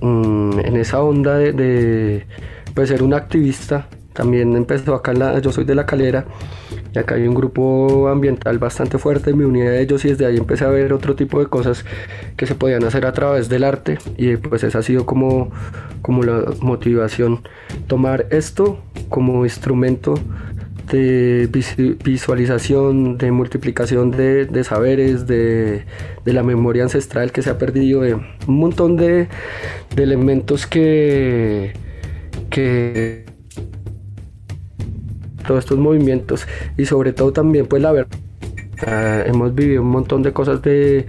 mm, 0.00 0.60
en 0.60 0.76
esa 0.76 1.02
onda 1.02 1.38
de 1.38 2.24
pues 2.74 2.88
ser 2.88 3.02
un 3.02 3.14
activista. 3.14 3.88
También 4.12 4.54
empezó 4.56 4.94
acá, 4.94 5.12
en 5.12 5.20
la, 5.20 5.38
yo 5.38 5.52
soy 5.52 5.64
de 5.64 5.74
La 5.74 5.86
Calera 5.86 6.26
y 6.94 6.98
acá 6.98 7.14
hay 7.14 7.26
un 7.26 7.34
grupo 7.34 8.08
ambiental 8.08 8.58
bastante 8.58 8.98
fuerte, 8.98 9.32
me 9.32 9.46
uní 9.46 9.62
a 9.62 9.80
ellos 9.80 10.04
y 10.04 10.08
desde 10.08 10.26
ahí 10.26 10.36
empecé 10.36 10.64
a 10.66 10.68
ver 10.68 10.92
otro 10.92 11.14
tipo 11.16 11.40
de 11.40 11.46
cosas 11.46 11.84
que 12.36 12.46
se 12.46 12.54
podían 12.54 12.84
hacer 12.84 13.06
a 13.06 13.12
través 13.12 13.48
del 13.48 13.64
arte 13.64 13.98
y 14.18 14.36
pues 14.36 14.64
esa 14.64 14.80
ha 14.80 14.82
sido 14.82 15.06
como, 15.06 15.50
como 16.02 16.22
la 16.22 16.44
motivación, 16.60 17.40
tomar 17.86 18.26
esto 18.30 18.78
como 19.08 19.44
instrumento 19.44 20.14
de 20.90 21.48
visualización, 22.04 23.16
de 23.16 23.30
multiplicación 23.30 24.10
de, 24.10 24.44
de 24.44 24.64
saberes, 24.64 25.26
de, 25.26 25.84
de, 26.24 26.32
la 26.34 26.42
memoria 26.42 26.82
ancestral 26.82 27.32
que 27.32 27.40
se 27.40 27.48
ha 27.48 27.56
perdido, 27.56 28.02
de 28.02 28.14
un 28.14 28.24
montón 28.46 28.96
de, 28.96 29.28
de 29.94 30.02
elementos 30.02 30.66
que 30.66 31.72
que 32.50 33.24
todos 35.46 35.60
estos 35.60 35.78
movimientos 35.78 36.46
y 36.76 36.84
sobre 36.84 37.12
todo 37.12 37.32
también 37.32 37.66
pues 37.66 37.82
la 37.82 37.92
verdad 37.92 38.18
hemos 39.26 39.54
vivido 39.54 39.82
un 39.82 39.90
montón 39.90 40.22
de 40.22 40.32
cosas 40.32 40.62
de 40.62 41.06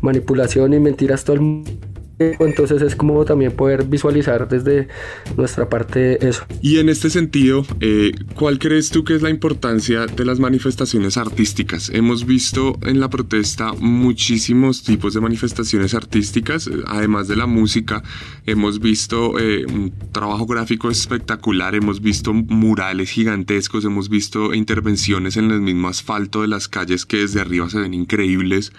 manipulación 0.00 0.74
y 0.74 0.80
mentiras 0.80 1.24
todo 1.24 1.34
el 1.36 1.42
mundo 1.42 1.70
entonces 2.18 2.82
es 2.82 2.94
como 2.96 3.24
también 3.24 3.52
poder 3.52 3.84
visualizar 3.84 4.48
desde 4.48 4.88
nuestra 5.36 5.68
parte 5.68 6.26
eso. 6.26 6.44
Y 6.62 6.78
en 6.78 6.88
este 6.88 7.10
sentido, 7.10 7.66
eh, 7.80 8.12
¿cuál 8.34 8.58
crees 8.58 8.90
tú 8.90 9.04
que 9.04 9.14
es 9.14 9.22
la 9.22 9.30
importancia 9.30 10.06
de 10.06 10.24
las 10.24 10.38
manifestaciones 10.38 11.16
artísticas? 11.16 11.90
Hemos 11.90 12.26
visto 12.26 12.78
en 12.82 13.00
la 13.00 13.10
protesta 13.10 13.72
muchísimos 13.78 14.82
tipos 14.82 15.14
de 15.14 15.20
manifestaciones 15.20 15.94
artísticas, 15.94 16.70
además 16.86 17.28
de 17.28 17.36
la 17.36 17.46
música, 17.46 18.02
hemos 18.46 18.80
visto 18.80 19.38
eh, 19.38 19.64
un 19.66 19.92
trabajo 20.12 20.46
gráfico 20.46 20.90
espectacular, 20.90 21.74
hemos 21.74 22.00
visto 22.00 22.32
murales 22.32 23.10
gigantescos, 23.10 23.84
hemos 23.84 24.08
visto 24.08 24.54
intervenciones 24.54 25.36
en 25.36 25.50
el 25.50 25.60
mismo 25.60 25.88
asfalto 25.88 26.42
de 26.42 26.48
las 26.48 26.68
calles 26.68 27.06
que 27.06 27.18
desde 27.18 27.40
arriba 27.40 27.68
se 27.70 27.78
ven 27.78 27.94
increíbles. 27.94 28.72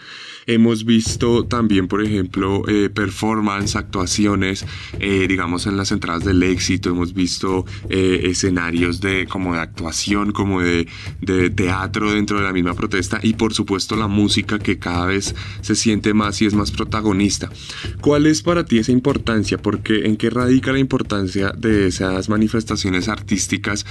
Hemos 0.47 0.85
visto 0.85 1.45
también, 1.45 1.87
por 1.87 2.03
ejemplo, 2.03 2.67
eh, 2.67 2.89
performance, 3.25 3.75
actuaciones, 3.75 4.65
eh, 4.99 5.25
digamos, 5.27 5.65
en 5.65 5.77
las 5.77 5.91
entradas 5.91 6.23
del 6.23 6.43
éxito. 6.43 6.89
Hemos 6.89 7.13
visto 7.13 7.65
eh, 7.89 8.21
escenarios 8.25 9.01
de 9.01 9.25
como 9.25 9.53
de 9.53 9.61
actuación, 9.61 10.31
como 10.31 10.61
de, 10.61 10.87
de, 11.21 11.49
teatro 11.49 12.11
dentro 12.11 12.37
de 12.37 12.43
la 12.43 12.53
misma 12.53 12.75
protesta 12.75 13.19
y 13.23 13.33
por 13.33 13.53
supuesto 13.53 13.95
la 13.95 14.07
música 14.07 14.59
que 14.59 14.77
cada 14.77 15.07
vez 15.07 15.33
se 15.61 15.75
siente 15.75 16.13
más 16.13 16.41
y 16.41 16.45
es 16.45 16.53
más 16.53 16.71
protagonista. 16.71 17.49
¿Cuál 18.01 18.27
es 18.27 18.43
para 18.43 18.63
ti 18.63 18.77
esa 18.77 18.91
importancia? 18.91 19.57
Porque 19.57 20.05
en 20.05 20.17
qué 20.17 20.29
radica 20.29 20.71
la 20.71 20.79
importancia 20.79 21.51
de 21.57 21.87
esas 21.87 22.29
manifestaciones 22.29 23.07
artísticas, 23.07 23.85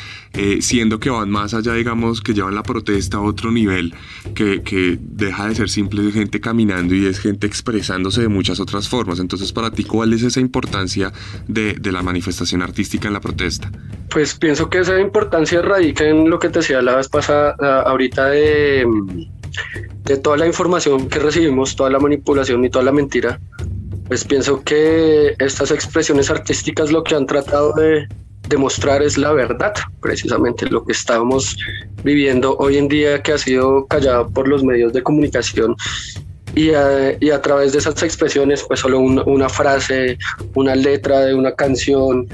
siendo 0.60 1.00
que 1.00 1.10
van 1.10 1.30
más 1.30 1.54
allá, 1.54 1.74
digamos, 1.74 2.20
que 2.20 2.34
llevan 2.34 2.54
la 2.54 2.62
protesta 2.62 3.16
a 3.16 3.20
otro 3.20 3.50
nivel, 3.50 3.94
que, 4.34 4.62
que 4.62 4.98
deja 5.00 5.48
de 5.48 5.54
ser 5.54 5.70
simple 5.70 6.12
gente 6.12 6.40
caminando 6.40 6.94
y 6.94 7.06
es 7.06 7.18
gente 7.18 7.46
expresándose 7.46 8.20
de 8.20 8.28
muchas 8.28 8.60
otras 8.60 8.88
formas. 8.88 9.20
Entonces, 9.24 9.52
para 9.52 9.70
ti, 9.70 9.84
¿cuál 9.84 10.12
es 10.12 10.22
esa 10.22 10.38
importancia 10.38 11.10
de, 11.48 11.78
la 11.90 12.02
manifestación 12.02 12.60
artística 12.60 13.08
en 13.08 13.14
la 13.14 13.20
protesta? 13.20 13.72
Pues 14.10 14.34
pienso 14.34 14.68
que 14.68 14.80
esa 14.80 15.00
importancia 15.00 15.62
radica 15.62 16.04
en 16.04 16.28
lo 16.28 16.38
que 16.38 16.50
te 16.50 16.58
decía 16.58 16.82
la 16.82 16.96
vez 16.96 17.08
pasada, 17.08 17.56
ahorita 17.86 18.26
de, 18.28 18.86
de 20.04 20.16
toda 20.18 20.36
la 20.36 20.46
información 20.46 21.08
que 21.08 21.18
recibimos, 21.20 21.74
toda 21.74 21.88
la 21.88 21.98
manipulación 21.98 22.62
y 22.66 22.68
toda 22.68 22.84
la 22.84 22.92
mentira. 22.92 23.40
Pues 24.08 24.24
pienso 24.24 24.62
que 24.62 25.34
estas 25.38 25.70
expresiones 25.70 26.28
artísticas 26.30 26.92
lo 26.92 27.02
que 27.02 27.14
han 27.14 27.24
tratado 27.24 27.72
de 27.72 28.06
demostrar 28.50 29.02
es 29.02 29.16
la 29.16 29.32
verdad, 29.32 29.72
precisamente 30.02 30.66
lo 30.66 30.84
que 30.84 30.92
estamos 30.92 31.56
viviendo 32.02 32.56
hoy 32.58 32.76
en 32.76 32.88
día 32.88 33.22
que 33.22 33.32
ha 33.32 33.38
sido 33.38 33.86
callado 33.86 34.28
por 34.28 34.46
los 34.48 34.62
medios 34.62 34.92
de 34.92 35.02
comunicación 35.02 35.74
y 36.54 36.70
a, 36.72 37.42
través 37.42 37.72
de 37.72 37.78
esas 37.78 38.02
expresiones, 38.02 38.64
pues 38.66 38.80
solo 38.80 39.00
una 39.00 39.48
frase, 39.48 40.18
una 40.54 40.74
letra 40.74 41.20
de 41.20 41.34
una 41.34 41.52
canción, 41.52 42.28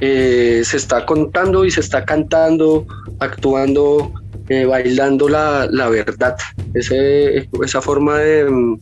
eh, 0.00 0.62
se 0.64 0.76
está 0.76 1.06
contando 1.06 1.64
y 1.64 1.70
se 1.70 1.80
está 1.80 2.04
cantando, 2.04 2.86
actuando, 3.18 4.12
eh, 4.48 4.64
bailando 4.64 5.28
la, 5.28 5.68
verdad. 5.90 6.36
Ese, 6.74 7.48
esa 7.64 7.80
forma 7.80 8.18
de, 8.18 8.44
mm, 8.44 8.80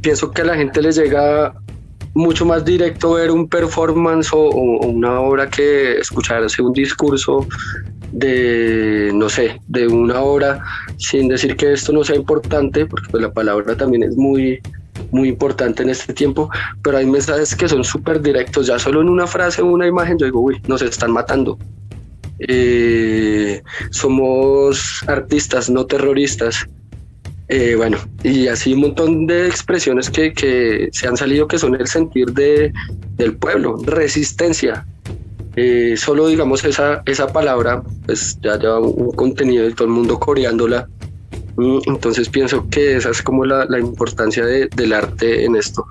pienso 0.00 0.30
que 0.30 0.42
a 0.42 0.44
la 0.44 0.56
gente 0.56 0.80
les 0.82 0.96
llega 0.96 1.54
mucho 2.14 2.44
más 2.44 2.64
directo 2.64 3.12
ver 3.12 3.30
un 3.30 3.48
performance 3.48 4.30
o, 4.32 4.50
una 4.50 5.20
obra 5.20 5.48
que 5.48 5.98
escucharse 5.98 6.62
un 6.62 6.72
discurso 6.72 7.46
de, 8.12 9.10
no 9.14 9.28
sé, 9.28 9.60
de 9.68 9.88
una 9.88 10.20
hora, 10.20 10.62
sin 10.98 11.28
decir 11.28 11.56
que 11.56 11.72
esto 11.72 11.92
no 11.92 12.04
sea 12.04 12.16
importante, 12.16 12.86
porque 12.86 13.08
pues 13.10 13.22
la 13.22 13.32
palabra 13.32 13.76
también 13.76 14.02
es 14.02 14.16
muy, 14.16 14.60
muy 15.10 15.28
importante 15.28 15.82
en 15.82 15.90
este 15.90 16.12
tiempo, 16.12 16.50
pero 16.82 16.98
hay 16.98 17.06
mensajes 17.06 17.56
que 17.56 17.68
son 17.68 17.84
súper 17.84 18.20
directos, 18.20 18.66
ya 18.66 18.78
solo 18.78 19.00
en 19.00 19.08
una 19.08 19.26
frase 19.26 19.62
o 19.62 19.66
una 19.66 19.86
imagen 19.86 20.18
yo 20.18 20.26
digo, 20.26 20.40
uy, 20.40 20.60
nos 20.68 20.82
están 20.82 21.10
matando. 21.10 21.58
Eh, 22.38 23.62
somos 23.90 25.04
artistas, 25.06 25.70
no 25.70 25.86
terroristas. 25.86 26.66
Eh, 27.48 27.74
bueno, 27.76 27.98
y 28.22 28.48
así 28.48 28.72
un 28.72 28.80
montón 28.80 29.26
de 29.26 29.46
expresiones 29.46 30.08
que, 30.08 30.32
que, 30.32 30.88
se 30.92 31.06
han 31.06 31.16
salido 31.16 31.46
que 31.46 31.58
son 31.58 31.74
el 31.74 31.86
sentir 31.86 32.32
de, 32.32 32.72
del 33.16 33.36
pueblo, 33.36 33.76
resistencia. 33.84 34.86
Eh, 35.56 35.94
solo 35.96 36.26
digamos 36.28 36.64
esa, 36.64 37.02
esa 37.06 37.32
palabra, 37.32 37.82
pues 38.06 38.38
ya 38.42 38.58
lleva 38.58 38.80
un 38.80 39.12
contenido 39.12 39.64
de 39.64 39.72
todo 39.72 39.88
el 39.88 39.94
mundo 39.94 40.18
coreándola. 40.18 40.88
Mm, 41.56 41.78
entonces 41.86 42.28
pienso 42.28 42.68
que 42.70 42.96
esa 42.96 43.10
es 43.10 43.22
como 43.22 43.44
la, 43.44 43.66
la 43.66 43.78
importancia 43.78 44.44
de, 44.44 44.68
del 44.68 44.92
arte 44.92 45.44
en 45.44 45.56
esto. 45.56 45.86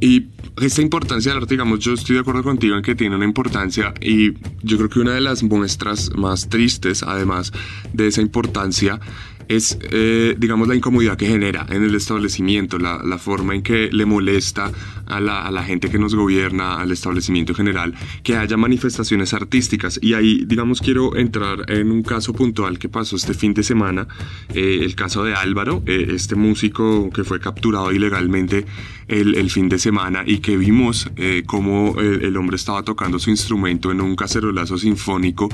Y 0.00 0.26
esta 0.60 0.82
importancia 0.82 1.32
del 1.32 1.42
arte, 1.42 1.54
digamos, 1.54 1.78
yo 1.80 1.94
estoy 1.94 2.16
de 2.16 2.20
acuerdo 2.20 2.42
contigo 2.42 2.76
en 2.76 2.82
que 2.82 2.94
tiene 2.94 3.16
una 3.16 3.24
importancia 3.24 3.94
y 4.00 4.34
yo 4.62 4.76
creo 4.76 4.88
que 4.88 5.00
una 5.00 5.14
de 5.14 5.20
las 5.20 5.42
muestras 5.42 6.10
más 6.14 6.48
tristes, 6.48 7.02
además 7.02 7.52
de 7.92 8.06
esa 8.06 8.20
importancia, 8.20 9.00
es, 9.50 9.76
eh, 9.90 10.36
digamos, 10.38 10.68
la 10.68 10.76
incomodidad 10.76 11.16
que 11.16 11.26
genera 11.26 11.66
en 11.70 11.82
el 11.82 11.96
establecimiento, 11.96 12.78
la, 12.78 13.02
la 13.04 13.18
forma 13.18 13.56
en 13.56 13.62
que 13.62 13.90
le 13.90 14.06
molesta 14.06 14.70
a 15.06 15.18
la, 15.18 15.44
a 15.44 15.50
la, 15.50 15.64
gente 15.64 15.90
que 15.90 15.98
nos 15.98 16.14
gobierna, 16.14 16.76
al 16.76 16.92
establecimiento 16.92 17.52
general, 17.52 17.92
que 18.22 18.36
haya 18.36 18.56
manifestaciones 18.56 19.34
artísticas. 19.34 19.98
Y 20.00 20.14
ahí, 20.14 20.44
digamos, 20.46 20.80
quiero 20.80 21.16
entrar 21.16 21.68
en 21.68 21.90
un 21.90 22.04
caso 22.04 22.32
puntual 22.32 22.78
que 22.78 22.88
pasó 22.88 23.16
este 23.16 23.34
fin 23.34 23.52
de 23.52 23.64
semana, 23.64 24.06
eh, 24.54 24.82
el 24.82 24.94
caso 24.94 25.24
de 25.24 25.34
Álvaro, 25.34 25.82
eh, 25.84 26.06
este 26.10 26.36
músico 26.36 27.10
que 27.10 27.24
fue 27.24 27.40
capturado 27.40 27.90
ilegalmente 27.90 28.66
el, 29.08 29.34
el 29.34 29.50
fin 29.50 29.68
de 29.68 29.80
semana 29.80 30.22
y 30.24 30.38
que 30.38 30.56
vimos 30.56 31.10
cómo 31.46 31.96
el, 31.98 32.22
el, 32.22 32.36
hombre 32.36 32.54
estaba 32.54 32.84
tocando 32.84 33.18
su 33.18 33.30
instrumento 33.30 33.90
en 33.90 34.00
un 34.00 34.14
cacerolazo 34.14 34.78
sinfónico 34.78 35.48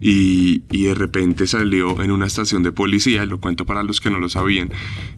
y, 0.00 0.62
y 0.70 0.84
de 0.84 0.94
repente 0.94 1.46
salió 1.46 2.02
en 2.02 2.10
una 2.10 2.26
estación 2.26 2.64
de 2.64 2.72
policía 2.72 3.22
cuento 3.38 3.64
para 3.64 3.82
los 3.82 4.00
que 4.00 4.10
no 4.10 4.18
lo 4.18 4.28
sabían. 4.28 4.70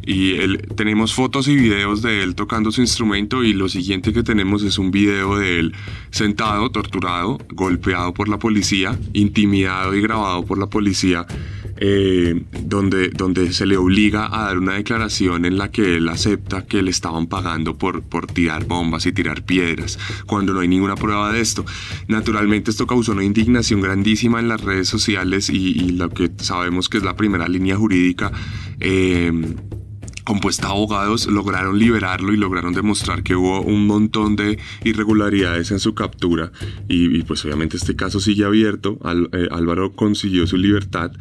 Y 0.05 0.35
él, 0.35 0.67
tenemos 0.77 1.15
fotos 1.15 1.49
y 1.49 1.57
videos 1.57 2.03
de 2.03 2.23
él 2.23 2.35
tocando 2.35 2.73
su 2.73 2.81
instrumento 2.81 3.45
y 3.45 3.53
lo 3.53 3.69
siguiente 3.69 4.13
que 4.13 4.23
tenemos 4.23 4.63
es 4.63 4.79
un 4.79 4.91
video 4.91 5.39
de 5.39 5.61
él 5.61 5.75
sentado, 6.11 6.71
torturado, 6.71 7.39
golpeado 7.51 8.15
por 8.15 8.29
la 8.29 8.39
policía, 8.39 8.99
intimidado 9.13 9.95
y 9.95 10.01
grabado 10.01 10.45
por 10.45 10.59
la 10.59 10.67
policía 10.67 11.27
eh, 11.81 12.43
donde, 12.65 13.11
donde 13.11 13.53
se 13.53 13.65
le 13.65 13.77
obliga 13.77 14.27
a 14.27 14.47
dar 14.47 14.59
una 14.59 14.75
declaración 14.75 15.45
en 15.45 15.59
la 15.59 15.71
que 15.71 15.97
él 15.97 16.09
acepta 16.09 16.67
que 16.67 16.83
le 16.83 16.91
estaban 16.91 17.29
pagando 17.29 17.79
por, 17.79 18.03
por 18.03 18.27
tirar 18.27 18.65
bombas 18.65 19.07
y 19.07 19.13
tirar 19.13 19.45
piedras, 19.45 19.97
cuando 20.27 20.53
no 20.53 20.59
hay 20.59 20.67
ninguna 20.67 20.97
prueba 20.97 21.33
de 21.33 21.41
esto. 21.41 21.65
Naturalmente 22.09 22.73
esto 22.73 22.89
causó 22.89 23.13
una 23.13 23.23
indignación 23.23 23.81
grandísima 23.81 24.41
en 24.41 24.49
las 24.49 24.61
redes 24.61 24.89
sociales 24.89 25.51
y, 25.51 25.91
lo 25.99 26.11
que 26.11 26.31
sabemos 26.39 26.89
que 26.89 26.99
es 26.99 27.05
la 27.05 27.17
primera 27.17 27.47
línea 27.47 27.77
jurídica. 27.77 27.98
Eh, 28.81 29.33
compuesta 30.29 30.67
abogados 30.69 31.27
lograron 31.27 31.79
liberarlo 31.79 32.35
y 32.35 32.37
lograron 32.37 32.75
demostrar 32.75 33.23
que 33.23 33.35
hubo 33.35 33.63
un 33.63 33.87
montón 33.87 34.37
de 34.37 34.59
irregularidades 34.85 35.71
en 35.71 35.81
su 35.81 35.95
captura 35.95 36.53
y, 36.87 37.23
pues 37.23 37.47
obviamente 37.47 37.79
este 37.79 37.97
caso 37.97 38.21
sigue 38.21 38.45
abierto, 38.45 38.99
eh, 39.33 39.49
Álvaro 39.51 39.93
consiguió 39.93 40.47
su 40.47 40.59
libertad, 40.59 41.13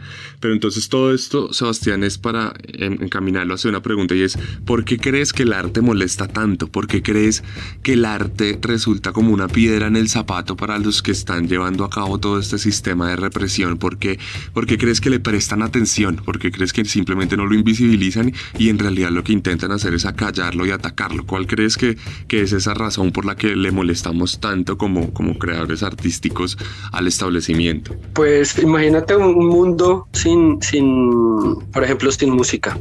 pero 0.41 0.53
entonces 0.53 0.89
todo 0.89 1.13
esto, 1.13 1.53
Sebastián, 1.53 2.03
es 2.03 2.17
para 2.17 2.53
encaminarlo 2.67 3.53
hacia 3.53 3.69
una 3.69 3.81
pregunta 3.81 4.13
y 4.13 4.23
es, 4.23 4.37
¿por 4.65 4.83
qué 4.83 4.97
crees 4.97 5.31
que 5.31 5.43
el 5.43 5.53
arte 5.53 5.79
molesta 5.79 6.27
tanto? 6.27 6.67
¿Por 6.67 6.87
qué 6.87 7.01
crees 7.01 7.45
que 7.83 7.93
el 7.93 8.03
arte 8.03 8.59
resulta 8.61 9.13
como 9.13 9.31
una 9.31 9.47
piedra 9.47 9.87
en 9.87 9.95
el 9.95 10.09
zapato 10.09 10.57
para 10.57 10.79
los 10.79 11.01
que 11.01 11.11
están 11.11 11.47
llevando 11.47 11.85
a 11.85 11.89
cabo 11.89 12.19
todo 12.19 12.39
este 12.39 12.57
sistema 12.57 13.07
de 13.07 13.15
represión? 13.15 13.77
¿Por 13.77 13.99
qué, 13.99 14.19
¿Por 14.53 14.65
qué 14.65 14.77
crees 14.77 14.99
que 14.99 15.09
le 15.09 15.21
prestan 15.21 15.61
atención? 15.61 16.17
¿Por 16.17 16.39
qué 16.39 16.51
crees 16.51 16.73
que 16.73 16.83
simplemente 16.83 17.37
no 17.37 17.45
lo 17.45 17.55
invisibilizan 17.55 18.33
y 18.59 18.67
en 18.67 18.79
realidad 18.79 18.96
lo 18.97 19.23
que 19.23 19.33
intentan 19.33 19.71
hacer 19.71 19.93
es 19.93 20.05
acallarlo 20.05 20.65
y 20.65 20.71
atacarlo. 20.71 21.25
¿Cuál 21.25 21.47
crees 21.47 21.77
que, 21.77 21.97
que 22.27 22.41
es 22.41 22.51
esa 22.51 22.73
razón 22.73 23.11
por 23.11 23.25
la 23.25 23.35
que 23.35 23.55
le 23.55 23.71
molestamos 23.71 24.39
tanto 24.39 24.77
como, 24.77 25.13
como 25.13 25.37
creadores 25.37 25.83
artísticos 25.83 26.57
al 26.91 27.07
establecimiento? 27.07 27.95
Pues 28.13 28.57
imagínate 28.59 29.15
un 29.15 29.47
mundo 29.47 30.07
sin, 30.13 30.61
sin, 30.61 31.59
por 31.71 31.83
ejemplo, 31.83 32.11
sin 32.11 32.31
música. 32.31 32.77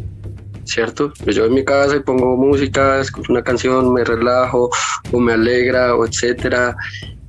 ¿cierto? 0.64 1.12
Pues 1.22 1.36
yo 1.36 1.44
en 1.46 1.54
mi 1.54 1.64
casa 1.64 2.00
pongo 2.04 2.36
música, 2.36 3.00
escucho 3.00 3.32
una 3.32 3.44
canción, 3.44 3.92
me 3.92 4.04
relajo 4.04 4.68
o 5.12 5.20
me 5.20 5.32
alegra 5.32 5.94
o 5.94 6.04
etcétera. 6.04 6.76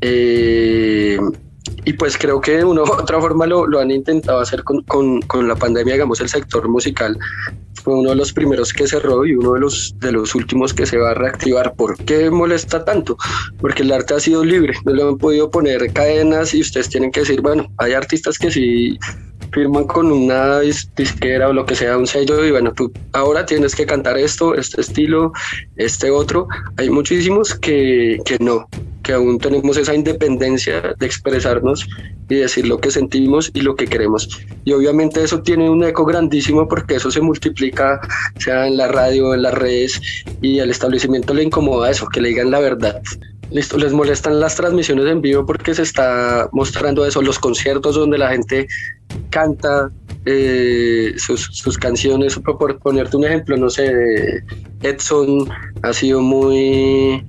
Eh, 0.02 1.20
y 1.86 1.94
pues 1.94 2.18
creo 2.18 2.42
que 2.42 2.58
de 2.58 2.64
una 2.64 2.82
u 2.82 2.92
otra 2.92 3.20
forma 3.20 3.46
lo, 3.46 3.68
lo 3.68 3.80
han 3.80 3.92
intentado 3.92 4.40
hacer 4.40 4.64
con, 4.64 4.82
con, 4.84 5.22
con, 5.22 5.48
la 5.48 5.56
pandemia, 5.56 5.94
digamos, 5.94 6.20
el 6.22 6.30
sector 6.30 6.68
musical 6.68 7.18
fue 7.88 7.96
uno 7.96 8.10
de 8.10 8.18
los 8.18 8.34
primeros 8.34 8.74
que 8.74 8.86
cerró 8.86 9.26
y 9.26 9.34
uno 9.34 9.54
de 9.54 9.62
los, 9.62 9.96
de 10.02 10.12
los 10.12 10.36
últimos 10.36 10.74
que 10.74 10.86
se 10.86 10.98
va 10.98 11.12
a 11.12 11.14
reactivar. 11.14 11.74
¿Por 11.74 11.96
qué 12.04 12.30
molesta 12.30 12.84
tanto? 12.84 13.16
Porque 13.62 13.84
el 13.84 13.94
arte 13.94 14.14
ha 14.14 14.20
sido 14.20 14.44
libre, 14.44 14.74
no 14.84 14.92
le 14.92 15.04
han 15.04 15.18
podido 15.18 15.50
poner 15.50 15.94
cadenas 15.94 16.54
y 16.54 16.60
ustedes 16.60 16.90
tienen 16.90 17.14
que 17.14 17.22
decir, 17.22 17.40
bueno, 17.40 17.72
hay 17.78 17.94
artistas 17.94 18.38
que 18.38 18.52
sí 18.52 19.00
firman 19.54 19.86
con 19.86 20.12
una 20.12 20.60
disquera 20.60 21.48
o 21.48 21.54
lo 21.54 21.66
que 21.66 21.76
sea, 21.76 21.98
un 21.98 22.08
sello, 22.08 22.44
y 22.44 22.52
bueno, 22.52 22.74
tú 22.74 22.92
ahora 23.14 23.46
tienes 23.46 23.74
que 23.74 23.86
cantar 23.86 24.18
esto, 24.18 24.54
este 24.56 24.82
estilo, 24.82 25.32
este 25.78 26.12
otro. 26.12 26.50
Hay 26.76 26.90
muchísimos 26.90 27.56
que, 27.56 28.18
que 28.26 28.36
no, 28.42 28.68
que 29.08 29.14
aún 29.14 29.40
tenemos 29.40 29.78
esa 29.78 29.96
independencia 29.96 30.94
de 31.00 31.06
expresarnos 31.06 31.88
y 32.28 32.36
decir 32.36 32.68
lo 32.68 32.78
que 32.78 32.92
sentimos 32.92 33.50
y 33.54 33.62
lo 33.62 33.74
que 33.74 33.88
queremos. 33.88 34.28
Y 34.66 34.74
obviamente 34.74 35.24
eso 35.24 35.42
tiene 35.42 35.70
un 35.70 35.82
eco 35.86 36.04
grandísimo 36.04 36.68
porque 36.68 36.96
eso 36.96 37.10
se 37.10 37.22
multiplica, 37.22 38.02
sea 38.38 38.68
en 38.68 38.76
la 38.76 38.90
radio, 38.90 39.34
en 39.34 39.44
las 39.44 39.54
redes, 39.54 40.02
y 40.42 40.60
al 40.60 40.70
establecimiento 40.70 41.34
le 41.34 41.44
incomoda 41.44 41.90
eso, 41.90 42.06
que 42.10 42.20
le 42.20 42.28
digan 42.28 42.52
la 42.52 42.60
verdad. 42.60 43.02
Listo, 43.50 43.78
les 43.78 43.94
molestan 43.94 44.42
las 44.42 44.56
transmisiones 44.58 45.06
en 45.06 45.22
vivo 45.22 45.46
porque 45.46 45.74
se 45.74 45.84
está 45.84 46.50
mostrando 46.52 47.06
eso, 47.06 47.22
los 47.22 47.40
conciertos 47.40 47.96
donde 47.96 48.18
la 48.18 48.32
gente 48.32 48.68
canta 49.30 49.90
eh, 50.26 51.14
sus, 51.16 51.46
sus, 51.54 51.78
canciones. 51.78 52.38
Por 52.38 52.78
ponerte 52.80 53.16
un 53.16 53.24
ejemplo, 53.24 53.56
no 53.56 53.70
sé, 53.70 54.44
Edson 54.82 55.48
ha 55.82 55.94
sido 55.94 56.20
muy, 56.20 57.24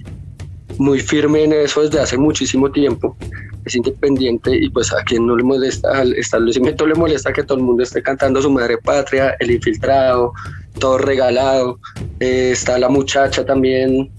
muy 0.79 1.01
firme 1.01 1.45
en 1.45 1.53
eso 1.53 1.83
desde 1.83 2.01
hace 2.01 2.17
muchísimo 2.17 2.71
tiempo. 2.71 3.17
Es 3.65 3.75
independiente 3.75 4.57
y 4.57 4.71
pues 4.71 4.93
a 4.93 5.03
quien 5.03 5.27
no 5.27 5.37
le 5.37 5.43
molesta, 5.43 5.91
al 5.99 6.15
establecimiento 6.15 6.87
le 6.87 6.95
molesta 6.95 7.33
que 7.33 7.43
todo 7.43 7.59
el 7.59 7.65
mundo 7.65 7.83
esté 7.83 8.03
cantando 8.03 8.41
su 8.41 8.51
madre 8.51 8.79
patria, 8.79 9.37
el 9.41 9.51
infiltrado, 9.51 10.33
todo 10.79 10.99
regalado. 10.99 11.79
Eh, 12.21 12.51
está 12.53 12.79
la 12.79 12.89
muchacha 12.89 13.45
también 13.45 14.11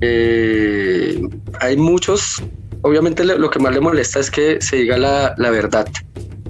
eh, 0.00 1.20
hay 1.60 1.76
muchos, 1.76 2.42
obviamente 2.82 3.24
lo 3.24 3.50
que 3.50 3.58
más 3.58 3.74
le 3.74 3.80
molesta 3.80 4.20
es 4.20 4.30
que 4.30 4.60
se 4.60 4.76
diga 4.76 4.96
la, 4.96 5.34
la 5.38 5.50
verdad, 5.50 5.88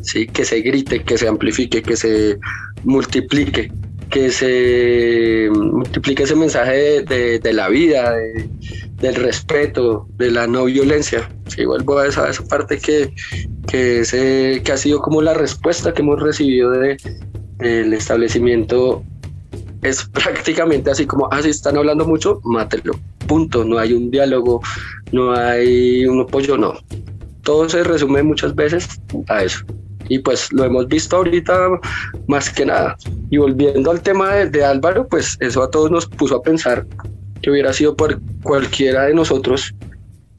¿sí? 0.02 0.26
que 0.26 0.44
se 0.44 0.60
grite, 0.60 1.02
que 1.02 1.16
se 1.16 1.28
amplifique, 1.28 1.82
que 1.82 1.96
se 1.96 2.38
multiplique, 2.84 3.72
que 4.10 4.30
se 4.30 5.48
multiplique 5.50 6.24
ese 6.24 6.36
mensaje 6.36 7.02
de, 7.02 7.38
de, 7.38 7.52
la 7.52 7.68
vida, 7.68 8.12
de, 8.12 8.48
del 9.00 9.14
respeto, 9.14 10.06
de 10.16 10.30
la 10.30 10.46
no 10.46 10.64
violencia. 10.64 11.28
Si 11.46 11.64
vuelvo 11.64 11.98
a 11.98 12.06
esa, 12.06 12.28
esa 12.28 12.44
parte 12.44 12.78
que, 12.78 13.12
que, 13.66 14.00
ese, 14.00 14.60
que 14.64 14.72
ha 14.72 14.76
sido 14.76 15.00
como 15.00 15.22
la 15.22 15.34
respuesta 15.34 15.92
que 15.92 16.02
hemos 16.02 16.20
recibido 16.20 16.70
de, 16.72 16.96
del 17.58 17.92
establecimiento 17.92 19.02
es 19.82 20.04
prácticamente 20.04 20.90
así 20.90 21.06
como, 21.06 21.28
ah, 21.30 21.40
si 21.42 21.50
están 21.50 21.76
hablando 21.76 22.04
mucho, 22.04 22.40
mátelo. 22.44 22.92
Punto. 23.26 23.64
No 23.64 23.78
hay 23.78 23.92
un 23.92 24.10
diálogo, 24.10 24.60
no 25.12 25.32
hay 25.32 26.04
un 26.06 26.22
apoyo, 26.22 26.56
no. 26.56 26.74
Todo 27.42 27.68
se 27.68 27.84
resume 27.84 28.22
muchas 28.22 28.54
veces 28.54 29.00
a 29.28 29.44
eso. 29.44 29.64
Y 30.08 30.18
pues 30.18 30.50
lo 30.52 30.64
hemos 30.64 30.88
visto 30.88 31.16
ahorita 31.16 31.68
más 32.26 32.50
que 32.50 32.66
nada. 32.66 32.96
Y 33.30 33.36
volviendo 33.36 33.90
al 33.90 34.00
tema 34.00 34.34
de, 34.34 34.50
de 34.50 34.64
Álvaro, 34.64 35.06
pues 35.06 35.36
eso 35.40 35.62
a 35.62 35.70
todos 35.70 35.90
nos 35.90 36.06
puso 36.06 36.36
a 36.36 36.42
pensar 36.42 36.86
que 37.42 37.50
hubiera 37.50 37.72
sido 37.72 37.96
por 37.96 38.20
cualquiera 38.42 39.04
de 39.04 39.14
nosotros 39.14 39.74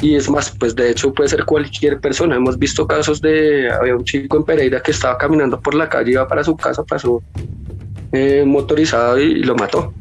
y 0.02 0.16
es 0.16 0.30
más, 0.30 0.52
pues 0.58 0.76
de 0.76 0.92
hecho 0.92 1.14
puede 1.14 1.30
ser 1.30 1.44
cualquier 1.44 2.00
persona. 2.00 2.38
Hemos 2.38 2.58
visto 2.58 2.88
casos 2.88 3.22
de, 3.22 3.70
había 3.70 3.96
un 3.96 4.06
chico 4.06 4.38
en 4.38 4.44
Pereira 4.44 4.82
que 4.82 4.92
estaba 4.92 5.18
caminando 5.18 5.60
por 5.60 5.76
la 5.76 5.90
calle, 5.90 6.12
iba 6.12 6.28
para 6.28 6.44
su 6.44 6.56
casa, 6.56 6.84
pasó 6.84 7.22
eh, 8.14 8.44
motorizado 8.46 9.20
y, 9.20 9.44
lo 9.44 9.56
mató. 9.56 9.94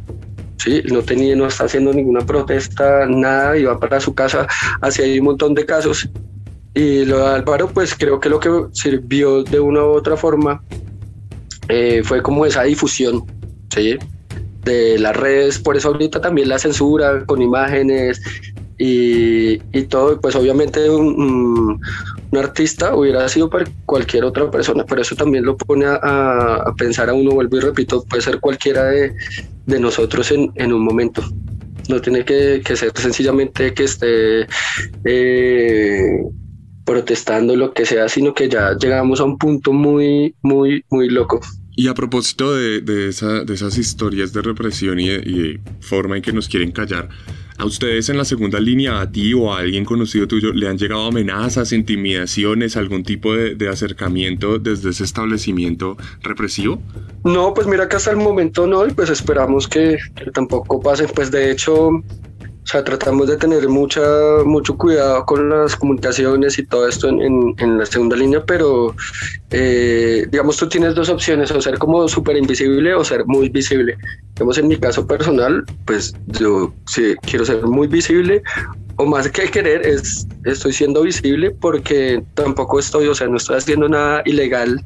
Sí, 0.57 0.83
no 0.91 1.03
tenía, 1.03 1.35
no 1.35 1.47
está 1.47 1.65
haciendo 1.65 1.93
ninguna 1.93 2.21
protesta, 2.21 3.07
nada, 3.07 3.57
iba 3.57 3.79
para 3.79 4.01
su 4.01 4.15
casa, 4.15 4.47
así 4.81 5.03
hay 5.03 5.19
un 5.19 5.27
montón 5.27 5.55
de 5.55 5.67
casos. 5.67 6.09
Y 6.75 7.05
lo 7.05 7.19
de 7.19 7.35
Álvaro, 7.35 7.69
pues 7.69 7.95
creo 7.95 8.21
que 8.21 8.29
lo 8.29 8.39
que 8.39 8.51
sirvió 8.73 9.43
de 9.43 9.59
una 9.59 9.83
u 9.85 9.89
otra 9.89 10.17
forma 10.17 10.63
eh, 11.69 12.03
fue 12.05 12.23
como 12.23 12.47
esa 12.47 12.63
difusión, 12.63 13.25
¿sí? 13.75 13.99
De 14.65 14.99
las 14.99 15.17
redes, 15.17 15.59
por 15.59 15.77
eso 15.77 15.89
ahorita 15.89 16.21
también 16.21 16.49
la 16.49 16.59
censura 16.59 17.25
con 17.27 17.41
imágenes 17.41 18.21
y, 18.79 19.61
y 19.73 19.83
todo, 19.89 20.21
pues 20.21 20.37
obviamente 20.37 20.89
un, 20.89 21.81
artista 22.33 22.95
hubiera 22.95 23.29
sido 23.29 23.51
para 23.51 23.65
cualquier 23.87 24.25
otra 24.25 24.51
persona, 24.51 24.85
pero 24.87 25.03
eso 25.03 25.17
también 25.17 25.45
lo 25.45 25.57
pone 25.57 25.87
a, 25.87 26.73
pensar 26.77 27.09
a 27.09 27.15
uno, 27.15 27.33
vuelvo 27.33 27.57
y 27.57 27.61
repito, 27.61 28.05
puede 28.05 28.23
ser 28.23 28.39
cualquiera 28.39 28.85
de, 28.85 29.15
de 29.67 29.81
nosotros 29.81 30.31
en, 30.31 30.53
en, 30.55 30.73
un 30.73 30.85
momento. 30.85 31.23
No 31.89 32.01
tiene 32.01 32.25
que, 32.25 32.61
que 32.65 32.77
ser 32.77 32.93
sencillamente 32.95 33.73
que 33.73 33.85
esté 33.85 34.47
eh, 35.05 36.23
protestando 36.85 37.57
lo 37.57 37.73
que 37.73 37.87
sea, 37.87 38.09
sino 38.09 38.35
que 38.35 38.49
ya 38.49 38.77
llegamos 38.79 39.21
a 39.21 39.25
un 39.25 39.39
punto 39.39 39.73
muy, 39.73 40.35
muy, 40.43 40.85
muy 40.91 41.09
loco. 41.09 41.41
Y 41.79 41.87
a 41.87 41.95
propósito 41.95 42.57
de, 42.57 42.81
de, 42.81 43.09
esa, 43.09 43.45
de 43.45 43.55
esas 43.55 43.79
historias 43.79 44.33
de 44.33 44.43
represión 44.43 44.99
y 44.99 45.11
de, 45.11 45.61
forma 45.79 46.17
en 46.17 46.23
que 46.23 46.33
nos 46.33 46.49
quieren 46.49 46.73
callar, 46.73 47.09
¿a 47.57 47.65
ustedes 47.65 48.09
en 48.09 48.19
la 48.19 48.25
segunda 48.25 48.59
línea, 48.59 49.01
a 49.01 49.13
ti 49.13 49.33
o 49.33 49.55
a 49.55 49.61
alguien 49.61 49.85
conocido 49.85 50.27
tuyo, 50.27 50.53
le 50.53 50.67
han 50.67 50.77
llegado 50.77 51.07
amenazas, 51.07 51.71
intimidaciones, 51.71 52.77
algún 52.77 53.05
tipo 53.05 53.33
de, 53.33 53.69
acercamiento 53.69 54.59
desde 54.59 54.91
ese 54.91 55.05
establecimiento 55.05 55.97
represivo? 56.21 56.83
No, 57.23 57.55
pues 57.55 57.69
mira 57.69 57.89
que 57.89 57.95
hasta 57.95 58.11
el 58.11 58.17
momento 58.17 58.67
no, 58.67 58.85
y 58.85 58.91
pues 58.91 59.09
esperamos 59.09 59.69
que, 59.69 59.99
que 60.17 60.33
tampoco 60.33 60.81
pasen. 60.81 61.07
Pues 61.15 61.31
de 61.31 61.53
hecho, 61.53 62.03
o 62.69 62.71
sea, 62.71 62.85
tratamos 62.85 63.29
de 63.29 63.39
tener 63.39 63.67
mucha, 63.67 64.03
mucho 64.45 64.77
cuidado 64.77 65.25
con 65.25 65.49
las 65.49 65.75
comunicaciones 65.75 66.59
y 66.59 66.67
todo 66.67 66.87
esto 66.87 67.09
en, 67.09 67.55
en, 67.57 67.79
la 67.79 67.87
segunda 67.87 68.15
línea, 68.15 68.45
pero 68.45 68.95
eh, 69.51 70.27
digamos, 70.31 70.59
tú 70.59 70.69
tienes 70.69 70.95
dos 70.95 71.09
opciones, 71.09 71.51
o 71.51 71.63
ser 71.63 71.79
como 71.79 72.07
súper 72.09 72.37
invisible 72.37 72.95
o 72.95 73.03
ser 73.03 73.25
muy 73.25 73.49
visible. 73.49 73.97
Digamos, 74.35 74.59
en 74.59 74.69
mi 74.69 74.77
caso 74.77 75.07
personal, 75.07 75.65
pues 75.87 76.15
yo 76.27 76.75
sí 76.87 77.15
quiero 77.23 77.47
ser 77.47 77.63
muy 77.63 77.87
visible 77.87 78.43
o 78.97 79.07
más 79.07 79.31
que 79.31 79.51
querer 79.51 79.87
es 79.87 80.29
estoy 80.45 80.75
siendo 80.75 81.01
visible 81.01 81.53
porque 81.53 82.23
tampoco 82.35 82.81
estoy, 82.81 83.09
o 83.09 83.15
sea, 83.15 83.29
no 83.29 83.39
estoy 83.39 83.57
haciendo 83.57 83.89
nada 83.89 84.21
ilegal, 84.27 84.85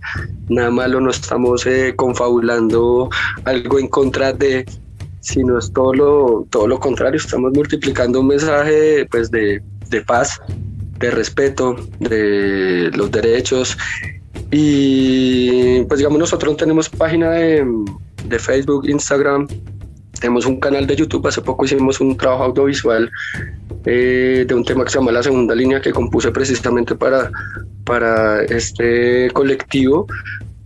nada 0.48 0.70
malo, 0.70 1.00
no 1.00 1.10
estamos 1.10 1.66
eh, 1.66 1.94
confabulando 1.96 3.10
algo 3.44 3.80
en 3.80 3.88
contra 3.88 4.32
de 4.32 4.66
sino 5.22 5.58
es 5.58 5.72
todo 5.72 5.94
lo, 5.94 6.46
todo 6.50 6.66
lo 6.66 6.78
contrario, 6.80 7.16
estamos 7.16 7.52
multiplicando 7.54 8.20
un 8.20 8.26
mensaje 8.26 9.06
pues, 9.10 9.30
de, 9.30 9.62
de 9.88 10.00
paz, 10.02 10.40
de 10.98 11.10
respeto, 11.10 11.76
de 12.00 12.90
los 12.92 13.10
derechos. 13.10 13.78
Y 14.50 15.82
pues 15.84 15.98
digamos, 15.98 16.18
nosotros 16.18 16.56
tenemos 16.56 16.88
página 16.88 17.30
de, 17.30 17.64
de 18.26 18.38
Facebook, 18.38 18.86
Instagram, 18.88 19.46
tenemos 20.20 20.44
un 20.44 20.58
canal 20.58 20.86
de 20.86 20.96
YouTube, 20.96 21.26
hace 21.26 21.40
poco 21.40 21.64
hicimos 21.64 22.00
un 22.00 22.16
trabajo 22.16 22.44
audiovisual 22.44 23.10
eh, 23.84 24.44
de 24.46 24.54
un 24.54 24.64
tema 24.64 24.84
que 24.84 24.90
se 24.90 24.98
llama 24.98 25.12
La 25.12 25.22
Segunda 25.22 25.54
Línea 25.54 25.80
que 25.80 25.92
compuse 25.92 26.32
precisamente 26.32 26.94
para, 26.96 27.30
para 27.84 28.42
este 28.44 29.30
colectivo, 29.32 30.06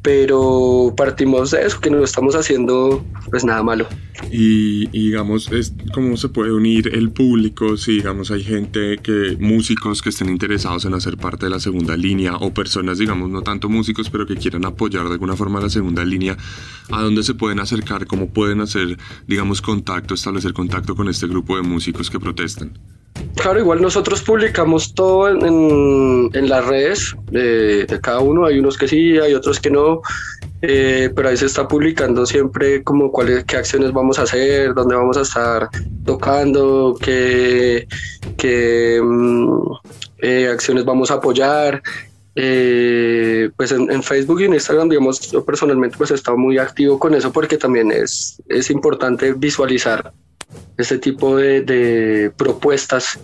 pero 0.07 0.95
partimos 0.97 1.51
de 1.51 1.66
eso, 1.66 1.81
que 1.81 1.90
no 1.90 2.05
estamos 2.05 2.37
haciendo 2.37 3.05
pues 3.29 3.45
nada 3.45 3.64
malo. 3.64 3.88
Y, 4.31 4.85
y, 4.97 5.07
digamos, 5.07 5.51
es 5.51 5.75
cómo 5.92 6.16
se 6.16 6.29
puede 6.29 6.53
unir 6.53 6.95
el 6.95 7.11
público 7.11 7.77
si 7.77 7.95
digamos 7.95 8.31
hay 8.31 8.45
gente 8.45 8.99
que, 8.99 9.37
músicos 9.40 10.03
que 10.03 10.11
estén 10.11 10.29
interesados 10.29 10.85
en 10.85 10.95
hacer 10.95 11.16
parte 11.16 11.47
de 11.47 11.51
la 11.51 11.59
segunda 11.59 11.97
línea 11.97 12.37
o 12.37 12.55
personas, 12.55 12.99
digamos, 12.99 13.31
no 13.31 13.42
tanto 13.42 13.69
músicos, 13.69 14.09
pero 14.09 14.27
que 14.27 14.37
quieran 14.37 14.64
apoyar 14.64 15.07
de 15.07 15.14
alguna 15.14 15.35
forma 15.35 15.61
la 15.61 15.71
segunda 15.71 16.05
línea, 16.05 16.37
¿a 16.92 17.03
dónde 17.03 17.25
se 17.25 17.35
pueden 17.35 17.59
acercar? 17.59 18.07
¿Cómo 18.07 18.29
pueden 18.29 18.61
hacer, 18.61 18.97
digamos, 19.27 19.61
contacto, 19.61 20.14
establecer 20.14 20.53
contacto 20.53 20.95
con 20.95 21.09
este 21.09 21.27
grupo 21.27 21.57
de 21.57 21.62
músicos 21.62 22.11
que 22.11 22.21
protestan? 22.21 22.79
Claro, 23.37 23.61
igual 23.61 23.81
nosotros 23.81 24.22
publicamos 24.22 24.94
todo 24.94 25.29
en, 25.29 26.48
las 26.48 26.66
redes 26.66 27.14
de, 27.31 27.85
de, 27.85 28.00
cada 28.00 28.20
uno. 28.20 28.46
Hay 28.46 28.59
unos 28.59 28.76
que 28.76 28.88
sí, 28.88 29.18
hay 29.18 29.35
otros 29.35 29.61
que 29.61 29.70
no. 29.70 30.00
Eh, 30.62 31.11
pero 31.14 31.29
ahí 31.29 31.37
se 31.37 31.46
está 31.46 31.68
publicando 31.68 32.24
siempre 32.24 32.83
como 32.83 33.12
cuáles, 33.12 33.44
qué 33.44 33.57
acciones 33.57 33.92
vamos 33.92 34.18
a 34.18 34.22
hacer, 34.22 34.72
dónde 34.72 34.96
vamos 34.96 35.16
a 35.18 35.20
estar 35.20 35.68
tocando, 36.05 36.96
qué, 37.00 37.87
qué 38.38 39.00
mm, 39.02 39.70
eh, 40.22 40.48
acciones 40.48 40.85
vamos 40.85 41.11
a 41.11 41.14
apoyar. 41.14 41.83
Eh, 42.35 43.50
pues 43.57 43.72
en, 43.72 43.90
en, 43.90 44.02
Facebook 44.02 44.40
y 44.40 44.44
en 44.44 44.55
Instagram, 44.55 44.88
digamos, 44.88 45.31
yo 45.31 45.44
personalmente 45.44 45.96
pues 45.96 46.11
he 46.11 46.14
estado 46.14 46.37
muy 46.37 46.59
activo 46.59 46.98
con 46.98 47.14
eso 47.14 47.33
porque 47.33 47.57
también 47.57 47.90
es, 47.90 48.42
es 48.48 48.70
importante 48.70 49.33
visualizar 49.33 50.12
este 50.76 50.98
tipo 50.98 51.37
de, 51.37 52.32
propuestas 52.37 53.18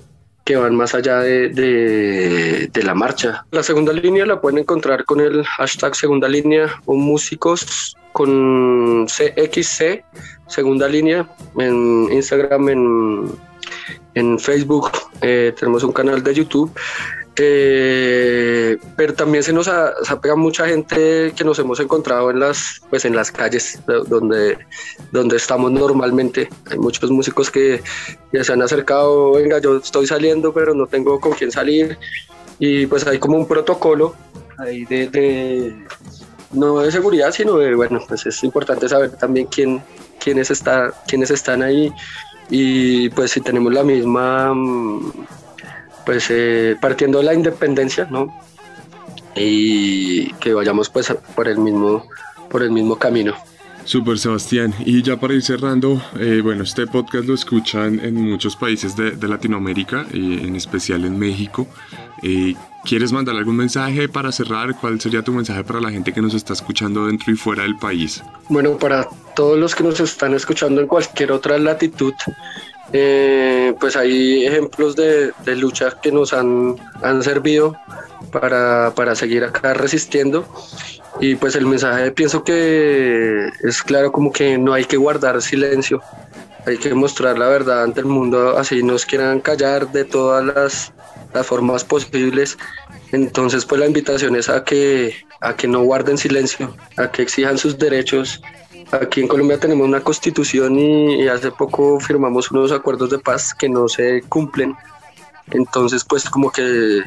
que 0.45 0.57
van 0.57 0.75
más 0.75 0.95
allá 0.95 1.21
de, 1.21 2.71
la 2.83 2.95
marcha. 2.95 3.47
La 3.51 3.63
segunda 3.63 3.93
línea 3.93 4.27
la 4.27 4.41
pueden 4.41 4.59
encontrar 4.59 5.05
con 5.05 5.21
el 5.21 5.45
hashtag 5.45 5.95
segunda 5.95 6.29
línea 6.29 6.81
o 6.87 6.95
músicos 6.95 7.97
con 8.13 9.07
CXC, 9.07 10.05
segunda 10.49 10.89
línea, 10.89 11.29
en 11.59 12.13
Instagram, 12.13 12.69
en, 12.69 13.33
en 14.15 14.39
Facebook, 14.39 14.91
eh, 15.23 15.55
tenemos 15.59 15.83
un 15.85 15.93
canal 15.93 16.23
de 16.23 16.35
YouTube 16.35 16.71
eh, 17.37 18.77
pero 18.97 19.15
también 19.15 19.43
se 19.43 19.53
nos 19.53 19.67
ha, 19.69 19.95
se 20.05 20.17
pegado 20.17 20.37
mucha 20.37 20.67
gente 20.67 21.33
que 21.35 21.45
nos 21.45 21.59
hemos 21.59 21.81
encontrado 21.81 22.31
en 22.31 22.41
las, 22.41 22.83
pues 22.91 23.05
en 23.05 23.17
las 23.17 23.33
calles 23.33 23.81
donde, 23.87 24.59
donde 25.11 25.37
estamos 25.37 25.71
normalmente. 25.73 26.51
Hay 26.71 26.79
muchos 26.79 27.11
músicos 27.11 27.51
que 27.51 27.83
ya 28.33 28.45
se 28.45 28.53
han 28.53 28.63
acercado, 28.63 29.33
venga, 29.33 29.59
yo 29.61 29.79
estoy 29.79 30.07
saliendo, 30.07 30.53
pero 30.53 30.75
no 30.75 30.87
tengo 30.87 31.21
con 31.21 31.33
quién 31.33 31.51
salir. 31.51 31.99
Y 32.59 32.87
pues 32.87 33.07
hay 33.07 33.19
como 33.19 33.39
un 33.39 33.47
protocolo 33.47 34.15
ahí 34.59 34.85
de, 34.85 35.09
de 35.09 35.87
no 36.53 36.81
de 36.81 36.93
seguridad, 36.93 37.33
sino 37.33 37.57
de, 37.57 37.75
bueno, 37.75 38.01
pues 38.07 38.27
es 38.27 38.45
importante 38.45 38.89
saber 38.89 39.13
también 39.13 39.47
quién, 39.47 39.83
quiénes, 40.23 40.51
está, 40.51 40.93
quiénes 41.09 41.31
están 41.31 41.63
ahí. 41.63 41.91
Y 42.51 43.09
pues 43.11 43.31
si 43.31 43.41
tenemos 43.41 43.73
la 43.73 43.83
misma 43.83 44.55
pues 46.05 46.27
eh, 46.31 46.77
partiendo 46.81 47.19
de 47.19 47.25
la 47.25 47.35
independencia, 47.35 48.07
¿no? 48.11 48.35
Y 49.35 50.33
que 50.35 50.55
vayamos 50.55 50.91
pues 50.91 51.13
por 51.35 51.49
el 51.49 51.59
mismo, 51.59 52.05
por 52.51 52.63
el 52.63 52.71
mismo 52.71 52.99
camino. 52.99 53.35
Super 53.85 54.19
Sebastián, 54.19 54.73
y 54.85 55.03
ya 55.03 55.19
para 55.19 55.35
ir 55.35 55.43
cerrando, 55.43 56.01
eh, 56.19 56.41
bueno, 56.43 56.63
este 56.63 56.87
podcast 56.87 57.27
lo 57.27 57.35
escuchan 57.35 57.99
en 58.01 58.15
muchos 58.31 58.55
países 58.55 58.95
de, 58.95 59.13
de 59.13 59.29
Latinoamérica, 59.29 60.07
eh, 60.13 60.41
en 60.43 60.55
especial 60.55 61.05
en 61.05 61.19
México. 61.19 61.67
Eh, 62.23 62.55
¿Quieres 62.85 63.13
mandar 63.13 63.37
algún 63.37 63.57
mensaje 63.57 64.09
para 64.09 64.33
cerrar? 64.33 64.77
¿Cuál 64.81 65.01
sería 65.01 65.23
tu 65.23 65.33
mensaje 65.33 65.63
para 65.65 65.81
la 65.81 65.91
gente 65.91 66.13
que 66.13 66.21
nos 66.21 66.35
está 66.35 66.53
escuchando 66.53 67.07
dentro 67.07 67.33
y 67.33 67.37
fuera 67.37 67.63
del 67.63 67.77
país? 67.77 68.23
Bueno, 68.49 68.77
para 68.77 69.09
todos 69.35 69.59
los 69.59 69.75
que 69.75 69.85
nos 69.85 69.99
están 70.01 70.35
escuchando 70.35 70.81
en 70.81 70.87
cualquier 70.87 71.33
otra 71.33 71.59
latitud, 71.59 72.13
eh, 72.93 73.75
pues 73.81 73.97
hay 73.97 74.47
ejemplos 74.47 74.97
de, 74.97 75.33
de, 75.45 75.57
lucha 75.57 75.97
que 76.03 76.13
nos 76.13 76.33
han, 76.33 76.77
han 77.03 77.23
servido 77.23 77.77
para, 78.31 78.93
para, 78.95 79.15
seguir 79.15 79.45
acá 79.45 79.75
resistiendo. 79.75 80.47
Y 81.21 81.37
pues 81.37 81.55
el 81.57 81.67
mensaje 81.67 82.11
pienso 82.11 82.43
que 82.43 83.51
es 83.63 83.83
claro 83.83 84.13
como 84.13 84.33
que 84.33 84.59
no 84.59 84.73
hay 84.73 84.85
que 84.85 84.97
guardar 84.97 85.41
silencio. 85.43 86.01
hay 86.67 86.79
que 86.79 86.95
mostrar 86.95 87.39
la 87.39 87.49
verdad 87.49 87.83
ante 87.83 88.01
el 88.01 88.07
mundo, 88.07 88.57
así 88.57 88.83
nos 88.83 89.05
quieran 89.05 89.41
callar 89.41 89.91
de 89.93 90.05
todas 90.05 90.45
las, 90.45 90.93
las 91.33 91.47
formas 91.47 91.85
posibles. 91.85 92.59
Entonces, 93.13 93.65
pues 93.65 93.79
la 93.81 93.87
invitación 93.87 94.37
es 94.37 94.49
a 94.49 94.65
que, 94.65 95.15
a 95.41 95.55
que 95.55 95.69
no 95.69 95.83
guarden 95.83 96.17
silencio, 96.17 96.75
a 96.97 97.11
que 97.11 97.23
exijan 97.23 97.59
sus 97.59 97.79
derechos. 97.79 98.41
Aquí 98.91 99.21
en 99.21 99.29
Colombia 99.29 99.59
tenemos 99.59 99.87
una 99.87 100.01
constitución 100.01 100.79
y, 100.79 101.29
hace 101.29 101.51
poco 101.51 102.01
firmamos 102.01 102.51
unos 102.51 102.73
acuerdos 102.73 103.11
de 103.11 103.19
paz 103.19 103.55
que 103.55 103.69
no 103.69 103.89
se 103.89 104.23
cumplen. 104.23 104.75
Entonces, 105.51 106.05
pues 106.05 106.29
como 106.29 106.51
que 106.51 107.03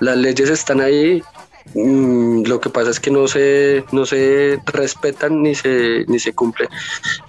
las 0.00 0.16
leyes 0.16 0.50
están 0.50 0.80
ahí 0.80 1.22
Mm, 1.72 2.42
lo 2.44 2.60
que 2.60 2.68
pasa 2.68 2.90
es 2.90 3.00
que 3.00 3.10
no 3.10 3.26
se, 3.26 3.84
no 3.90 4.04
se 4.04 4.60
respetan 4.66 5.42
ni 5.42 5.54
se, 5.54 6.04
ni 6.06 6.18
se 6.18 6.34
cumple. 6.34 6.68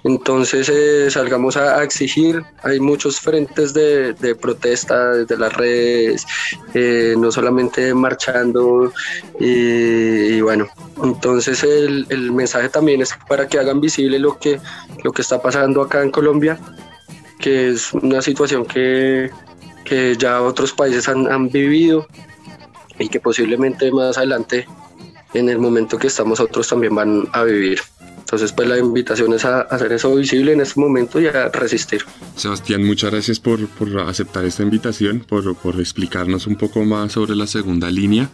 Entonces 0.04 0.68
eh, 0.68 1.10
salgamos 1.10 1.56
a, 1.56 1.82
exigir, 1.82 2.42
hay 2.62 2.78
muchos 2.78 3.18
frentes 3.20 3.72
de, 3.72 4.14
protesta 4.40 5.12
desde 5.12 5.38
las 5.38 5.52
redes, 5.54 6.26
eh, 6.74 7.14
no 7.16 7.32
solamente 7.32 7.94
marchando 7.94 8.92
y, 9.40 10.40
bueno, 10.40 10.66
entonces 11.02 11.62
el, 11.64 12.06
el, 12.10 12.32
mensaje 12.32 12.68
también 12.68 13.00
es 13.00 13.14
para 13.28 13.48
que 13.48 13.58
hagan 13.58 13.80
visible 13.80 14.18
lo 14.18 14.38
que, 14.38 14.60
lo 15.02 15.12
que 15.12 15.22
está 15.22 15.40
pasando 15.40 15.82
acá 15.82 16.02
en 16.02 16.10
Colombia, 16.10 16.58
que 17.40 17.70
es 17.70 17.92
una 17.94 18.20
situación 18.20 18.66
que, 18.66 19.30
que 19.84 20.16
ya 20.16 20.42
otros 20.42 20.72
países 20.72 21.08
han, 21.08 21.30
han 21.32 21.48
vivido 21.48 22.06
y 22.98 23.08
que 23.08 23.20
posiblemente 23.20 23.90
más 23.92 24.16
adelante, 24.18 24.66
en 25.34 25.48
el 25.48 25.58
momento 25.58 25.98
que 25.98 26.06
estamos 26.06 26.40
otros 26.40 26.68
también 26.68 26.94
van 26.94 27.28
a 27.32 27.44
vivir. 27.44 27.80
Entonces, 28.18 28.52
pues 28.52 28.68
la 28.68 28.78
invitación 28.78 29.34
es 29.34 29.44
a 29.44 29.60
hacer 29.60 29.92
eso 29.92 30.12
visible 30.14 30.52
en 30.52 30.60
este 30.60 30.80
momento 30.80 31.20
y 31.20 31.28
a 31.28 31.48
resistir. 31.48 32.02
Sebastián, 32.34 32.82
muchas 32.82 33.12
gracias 33.12 33.38
por, 33.38 33.68
por 33.68 34.00
aceptar 34.00 34.44
esta 34.44 34.64
invitación, 34.64 35.20
por, 35.20 35.54
por 35.54 35.78
explicarnos 35.78 36.48
un 36.48 36.56
poco 36.56 36.84
más 36.84 37.12
sobre 37.12 37.36
la 37.36 37.46
segunda 37.46 37.88
línea 37.88 38.28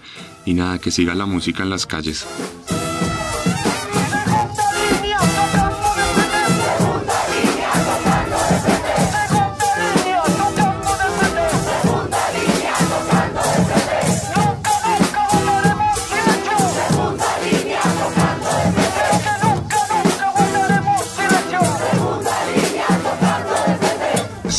y 0.47 0.55
nada, 0.55 0.79
que 0.79 0.91
siga 0.91 1.15
la 1.15 1.27
música 1.27 1.63
en 1.63 1.71
las 1.71 1.87
calles. 1.87 2.27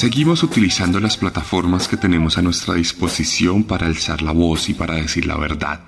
Seguimos 0.03 0.43
utilizando 0.43 0.99
las 0.99 1.15
plataformas 1.15 1.87
que 1.87 1.95
tenemos 1.95 2.37
a 2.37 2.41
nuestra 2.41 2.73
disposición 2.73 3.63
para 3.63 3.87
alzar 3.87 4.21
la 4.21 4.33
voz 4.33 4.67
y 4.67 4.73
para 4.73 4.95
decir 4.95 5.25
la 5.25 5.37
verdad. 5.37 5.79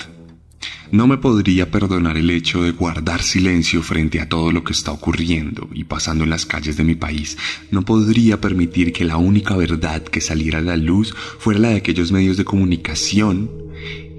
No 0.89 1.05
me 1.05 1.17
podría 1.17 1.69
perdonar 1.69 2.15
el 2.15 2.29
hecho 2.29 2.63
de 2.63 2.71
guardar 2.71 3.21
silencio 3.21 3.83
frente 3.83 4.21
a 4.21 4.29
todo 4.29 4.53
lo 4.53 4.63
que 4.63 4.71
está 4.71 4.93
ocurriendo 4.93 5.67
y 5.73 5.83
pasando 5.83 6.23
en 6.23 6.29
las 6.29 6.45
calles 6.45 6.77
de 6.77 6.85
mi 6.85 6.95
país. 6.95 7.37
No 7.71 7.81
podría 7.81 8.39
permitir 8.39 8.93
que 8.93 9.03
la 9.03 9.17
única 9.17 9.57
verdad 9.57 10.01
que 10.01 10.21
saliera 10.21 10.59
a 10.59 10.61
la 10.61 10.77
luz 10.77 11.13
fuera 11.13 11.59
la 11.59 11.69
de 11.71 11.75
aquellos 11.75 12.13
medios 12.13 12.37
de 12.37 12.45
comunicación, 12.45 13.51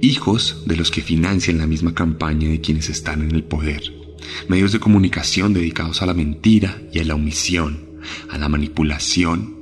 hijos 0.02 0.64
de 0.66 0.76
los 0.76 0.90
que 0.90 1.00
financian 1.00 1.56
la 1.56 1.66
misma 1.66 1.94
campaña 1.94 2.50
de 2.50 2.60
quienes 2.60 2.90
están 2.90 3.22
en 3.22 3.34
el 3.34 3.44
poder. 3.44 3.94
Medios 4.46 4.72
de 4.72 4.78
comunicación 4.78 5.54
dedicados 5.54 6.02
a 6.02 6.06
la 6.06 6.12
mentira 6.12 6.82
y 6.92 6.98
a 6.98 7.04
la 7.04 7.14
omisión, 7.14 7.98
a 8.28 8.36
la 8.36 8.50
manipulación 8.50 9.55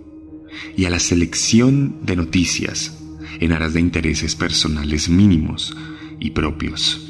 y 0.76 0.84
a 0.84 0.90
la 0.90 0.98
selección 0.98 1.96
de 2.02 2.16
noticias 2.16 2.98
en 3.40 3.52
aras 3.52 3.74
de 3.74 3.80
intereses 3.80 4.34
personales 4.34 5.08
mínimos 5.08 5.76
y 6.20 6.30
propios. 6.30 7.00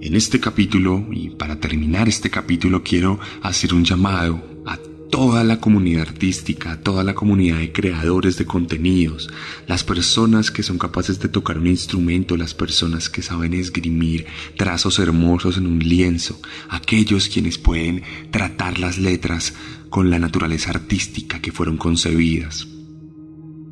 En 0.00 0.16
este 0.16 0.40
capítulo, 0.40 1.06
y 1.12 1.30
para 1.30 1.60
terminar 1.60 2.08
este 2.08 2.28
capítulo, 2.28 2.82
quiero 2.82 3.20
hacer 3.42 3.72
un 3.72 3.84
llamado 3.84 4.62
a 4.66 4.76
toda 5.12 5.44
la 5.44 5.60
comunidad 5.60 6.08
artística, 6.08 6.80
toda 6.80 7.04
la 7.04 7.14
comunidad 7.14 7.58
de 7.58 7.70
creadores 7.70 8.38
de 8.38 8.46
contenidos, 8.46 9.28
las 9.66 9.84
personas 9.84 10.50
que 10.50 10.62
son 10.62 10.78
capaces 10.78 11.20
de 11.20 11.28
tocar 11.28 11.58
un 11.58 11.66
instrumento, 11.66 12.38
las 12.38 12.54
personas 12.54 13.10
que 13.10 13.20
saben 13.20 13.52
esgrimir 13.52 14.24
trazos 14.56 14.98
hermosos 14.98 15.58
en 15.58 15.66
un 15.66 15.80
lienzo, 15.80 16.40
aquellos 16.70 17.28
quienes 17.28 17.58
pueden 17.58 18.02
tratar 18.30 18.78
las 18.78 18.96
letras 18.96 19.52
con 19.90 20.08
la 20.08 20.18
naturaleza 20.18 20.70
artística 20.70 21.42
que 21.42 21.52
fueron 21.52 21.76
concebidas. 21.76 22.66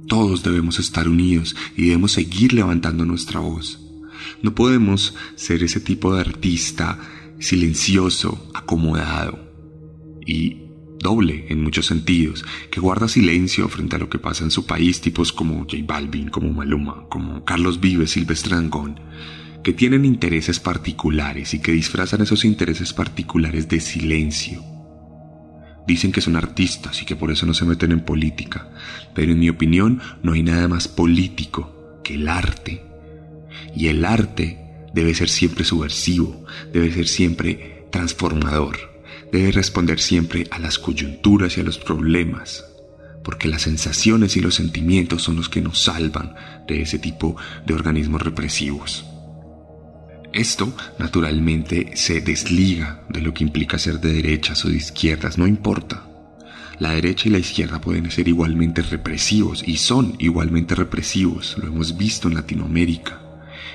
Todos 0.08 0.42
debemos 0.42 0.78
estar 0.78 1.08
unidos 1.08 1.56
y 1.74 1.86
debemos 1.86 2.12
seguir 2.12 2.52
levantando 2.52 3.06
nuestra 3.06 3.40
voz. 3.40 3.80
No 4.42 4.54
podemos 4.54 5.14
ser 5.36 5.62
ese 5.62 5.80
tipo 5.80 6.14
de 6.14 6.20
artista 6.20 6.98
silencioso, 7.38 8.50
acomodado 8.52 9.38
y 10.26 10.69
doble 11.00 11.46
en 11.48 11.62
muchos 11.62 11.86
sentidos, 11.86 12.44
que 12.70 12.80
guarda 12.80 13.08
silencio 13.08 13.68
frente 13.68 13.96
a 13.96 13.98
lo 13.98 14.08
que 14.08 14.18
pasa 14.18 14.44
en 14.44 14.50
su 14.50 14.66
país, 14.66 15.00
tipos 15.00 15.32
como 15.32 15.60
J 15.60 15.78
Balvin, 15.84 16.28
como 16.28 16.52
Maluma, 16.52 17.06
como 17.08 17.44
Carlos 17.44 17.80
Vives, 17.80 18.12
Silvestre 18.12 18.54
Dangond, 18.54 18.98
que 19.64 19.72
tienen 19.72 20.04
intereses 20.04 20.60
particulares 20.60 21.54
y 21.54 21.60
que 21.60 21.72
disfrazan 21.72 22.22
esos 22.22 22.44
intereses 22.44 22.92
particulares 22.92 23.68
de 23.68 23.80
silencio 23.80 24.62
Dicen 25.86 26.12
que 26.12 26.20
son 26.20 26.36
artistas 26.36 27.02
y 27.02 27.04
que 27.04 27.16
por 27.16 27.30
eso 27.30 27.46
no 27.46 27.52
se 27.54 27.64
meten 27.64 27.92
en 27.92 28.00
política, 28.00 28.70
pero 29.12 29.32
en 29.32 29.40
mi 29.40 29.48
opinión 29.48 30.00
no 30.22 30.34
hay 30.34 30.42
nada 30.44 30.68
más 30.68 30.86
político 30.86 32.00
que 32.04 32.14
el 32.14 32.28
arte. 32.28 32.84
Y 33.74 33.88
el 33.88 34.04
arte 34.04 34.58
debe 34.94 35.14
ser 35.14 35.28
siempre 35.28 35.64
subversivo, 35.64 36.44
debe 36.72 36.92
ser 36.92 37.08
siempre 37.08 37.88
transformador, 37.90 38.89
debe 39.32 39.52
responder 39.52 40.00
siempre 40.00 40.46
a 40.50 40.58
las 40.58 40.78
coyunturas 40.78 41.56
y 41.56 41.60
a 41.60 41.64
los 41.64 41.78
problemas, 41.78 42.64
porque 43.22 43.48
las 43.48 43.62
sensaciones 43.62 44.36
y 44.36 44.40
los 44.40 44.54
sentimientos 44.54 45.22
son 45.22 45.36
los 45.36 45.48
que 45.48 45.60
nos 45.60 45.82
salvan 45.82 46.34
de 46.66 46.82
ese 46.82 46.98
tipo 46.98 47.36
de 47.66 47.74
organismos 47.74 48.22
represivos. 48.22 49.04
Esto, 50.32 50.72
naturalmente, 50.98 51.96
se 51.96 52.20
desliga 52.20 53.02
de 53.08 53.20
lo 53.20 53.34
que 53.34 53.42
implica 53.42 53.78
ser 53.78 54.00
de 54.00 54.12
derechas 54.12 54.64
o 54.64 54.68
de 54.68 54.76
izquierdas, 54.76 55.38
no 55.38 55.46
importa. 55.46 56.06
La 56.78 56.92
derecha 56.92 57.28
y 57.28 57.32
la 57.32 57.38
izquierda 57.38 57.80
pueden 57.80 58.10
ser 58.10 58.28
igualmente 58.28 58.80
represivos 58.80 59.62
y 59.66 59.76
son 59.76 60.14
igualmente 60.18 60.74
represivos, 60.74 61.56
lo 61.58 61.66
hemos 61.66 61.96
visto 61.96 62.28
en 62.28 62.34
Latinoamérica. 62.34 63.29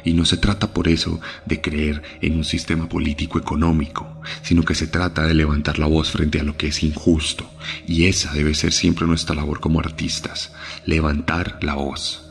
Y 0.05 0.13
no 0.13 0.23
se 0.23 0.37
trata 0.37 0.73
por 0.73 0.87
eso 0.87 1.19
de 1.45 1.59
creer 1.59 2.01
en 2.21 2.37
un 2.37 2.45
sistema 2.45 2.87
político 2.87 3.39
económico, 3.39 4.21
sino 4.43 4.63
que 4.63 4.75
se 4.75 4.87
trata 4.87 5.23
de 5.23 5.33
levantar 5.33 5.79
la 5.79 5.87
voz 5.87 6.11
frente 6.11 6.39
a 6.39 6.43
lo 6.43 6.55
que 6.55 6.67
es 6.67 6.83
injusto. 6.83 7.51
Y 7.87 8.05
esa 8.05 8.31
debe 8.33 8.53
ser 8.53 8.71
siempre 8.71 9.07
nuestra 9.07 9.35
labor 9.35 9.59
como 9.59 9.79
artistas, 9.79 10.53
levantar 10.85 11.59
la 11.61 11.73
voz. 11.73 12.21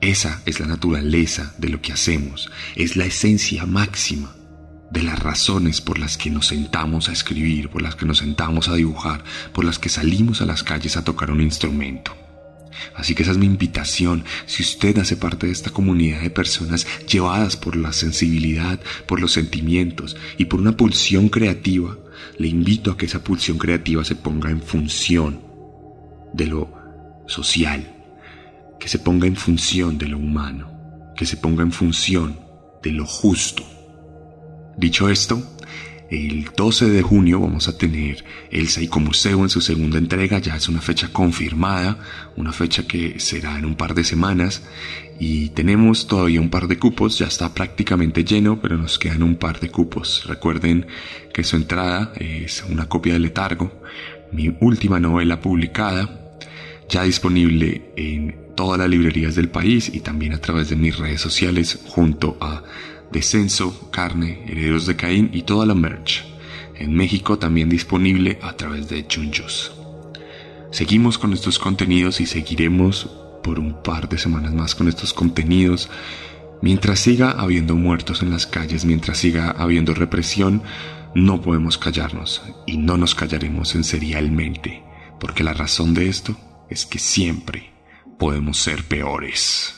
Esa 0.00 0.42
es 0.46 0.58
la 0.58 0.66
naturaleza 0.66 1.54
de 1.58 1.68
lo 1.68 1.80
que 1.80 1.92
hacemos, 1.92 2.50
es 2.74 2.96
la 2.96 3.06
esencia 3.06 3.66
máxima 3.66 4.34
de 4.90 5.02
las 5.02 5.18
razones 5.18 5.80
por 5.80 5.98
las 5.98 6.16
que 6.16 6.30
nos 6.30 6.46
sentamos 6.46 7.08
a 7.08 7.12
escribir, 7.12 7.68
por 7.68 7.82
las 7.82 7.96
que 7.96 8.06
nos 8.06 8.18
sentamos 8.18 8.68
a 8.68 8.74
dibujar, 8.74 9.24
por 9.52 9.64
las 9.64 9.78
que 9.78 9.88
salimos 9.88 10.40
a 10.40 10.46
las 10.46 10.62
calles 10.62 10.96
a 10.96 11.04
tocar 11.04 11.30
un 11.30 11.40
instrumento. 11.40 12.25
Así 12.94 13.14
que 13.14 13.22
esa 13.22 13.32
es 13.32 13.38
mi 13.38 13.46
invitación. 13.46 14.24
Si 14.46 14.62
usted 14.62 14.98
hace 14.98 15.16
parte 15.16 15.46
de 15.46 15.52
esta 15.52 15.70
comunidad 15.70 16.20
de 16.20 16.30
personas 16.30 16.86
llevadas 17.06 17.56
por 17.56 17.76
la 17.76 17.92
sensibilidad, 17.92 18.80
por 19.06 19.20
los 19.20 19.32
sentimientos 19.32 20.16
y 20.38 20.46
por 20.46 20.60
una 20.60 20.76
pulsión 20.76 21.28
creativa, 21.28 21.96
le 22.38 22.48
invito 22.48 22.90
a 22.90 22.96
que 22.96 23.06
esa 23.06 23.22
pulsión 23.22 23.58
creativa 23.58 24.04
se 24.04 24.16
ponga 24.16 24.50
en 24.50 24.62
función 24.62 25.40
de 26.32 26.46
lo 26.46 26.72
social, 27.26 27.94
que 28.78 28.88
se 28.88 28.98
ponga 28.98 29.26
en 29.26 29.36
función 29.36 29.98
de 29.98 30.08
lo 30.08 30.18
humano, 30.18 31.12
que 31.16 31.26
se 31.26 31.36
ponga 31.36 31.62
en 31.62 31.72
función 31.72 32.38
de 32.82 32.92
lo 32.92 33.06
justo. 33.06 33.64
Dicho 34.76 35.08
esto, 35.08 35.42
el 36.10 36.50
12 36.56 36.88
de 36.88 37.02
junio 37.02 37.40
vamos 37.40 37.66
a 37.68 37.76
tener 37.76 38.24
el 38.50 38.68
Seiko 38.68 39.00
Museo 39.00 39.42
en 39.42 39.48
su 39.48 39.60
segunda 39.60 39.98
entrega, 39.98 40.38
ya 40.38 40.56
es 40.56 40.68
una 40.68 40.80
fecha 40.80 41.12
confirmada, 41.12 41.98
una 42.36 42.52
fecha 42.52 42.86
que 42.86 43.18
será 43.18 43.58
en 43.58 43.64
un 43.64 43.74
par 43.74 43.94
de 43.94 44.04
semanas. 44.04 44.62
Y 45.18 45.48
tenemos 45.50 46.06
todavía 46.06 46.40
un 46.40 46.50
par 46.50 46.68
de 46.68 46.78
cupos, 46.78 47.18
ya 47.18 47.26
está 47.26 47.54
prácticamente 47.54 48.24
lleno, 48.24 48.60
pero 48.60 48.76
nos 48.76 48.98
quedan 48.98 49.22
un 49.22 49.36
par 49.36 49.58
de 49.60 49.70
cupos. 49.70 50.24
Recuerden 50.26 50.86
que 51.32 51.42
su 51.42 51.56
entrada 51.56 52.12
es 52.16 52.64
una 52.68 52.88
copia 52.88 53.14
de 53.14 53.20
Letargo, 53.20 53.72
mi 54.32 54.54
última 54.60 55.00
novela 55.00 55.40
publicada, 55.40 56.38
ya 56.88 57.02
disponible 57.02 57.92
en 57.96 58.46
todas 58.54 58.78
las 58.78 58.88
librerías 58.88 59.34
del 59.34 59.48
país 59.48 59.90
y 59.92 60.00
también 60.00 60.34
a 60.34 60.40
través 60.40 60.70
de 60.70 60.76
mis 60.76 60.96
redes 60.98 61.20
sociales 61.20 61.80
junto 61.86 62.36
a 62.40 62.62
Descenso, 63.12 63.90
Carne, 63.90 64.44
Herederos 64.46 64.86
de 64.86 64.96
Caín 64.96 65.30
y 65.32 65.42
toda 65.42 65.66
la 65.66 65.74
merch. 65.74 66.24
En 66.74 66.94
México 66.94 67.38
también 67.38 67.68
disponible 67.68 68.38
a 68.42 68.54
través 68.56 68.88
de 68.88 69.06
Chunchos. 69.06 69.72
Seguimos 70.70 71.16
con 71.16 71.32
estos 71.32 71.58
contenidos 71.58 72.20
y 72.20 72.26
seguiremos 72.26 73.10
por 73.42 73.58
un 73.58 73.82
par 73.82 74.08
de 74.08 74.18
semanas 74.18 74.52
más 74.52 74.74
con 74.74 74.88
estos 74.88 75.14
contenidos. 75.14 75.88
Mientras 76.60 77.00
siga 77.00 77.30
habiendo 77.30 77.76
muertos 77.76 78.22
en 78.22 78.30
las 78.30 78.46
calles, 78.46 78.84
mientras 78.84 79.18
siga 79.18 79.50
habiendo 79.50 79.94
represión, 79.94 80.62
no 81.14 81.40
podemos 81.40 81.78
callarnos 81.78 82.42
y 82.66 82.76
no 82.76 82.96
nos 82.98 83.14
callaremos 83.14 83.74
en 83.74 83.84
serialmente, 83.84 84.82
porque 85.18 85.44
la 85.44 85.54
razón 85.54 85.94
de 85.94 86.08
esto 86.08 86.36
es 86.68 86.84
que 86.84 86.98
siempre 86.98 87.72
podemos 88.18 88.58
ser 88.58 88.84
peores. 88.84 89.75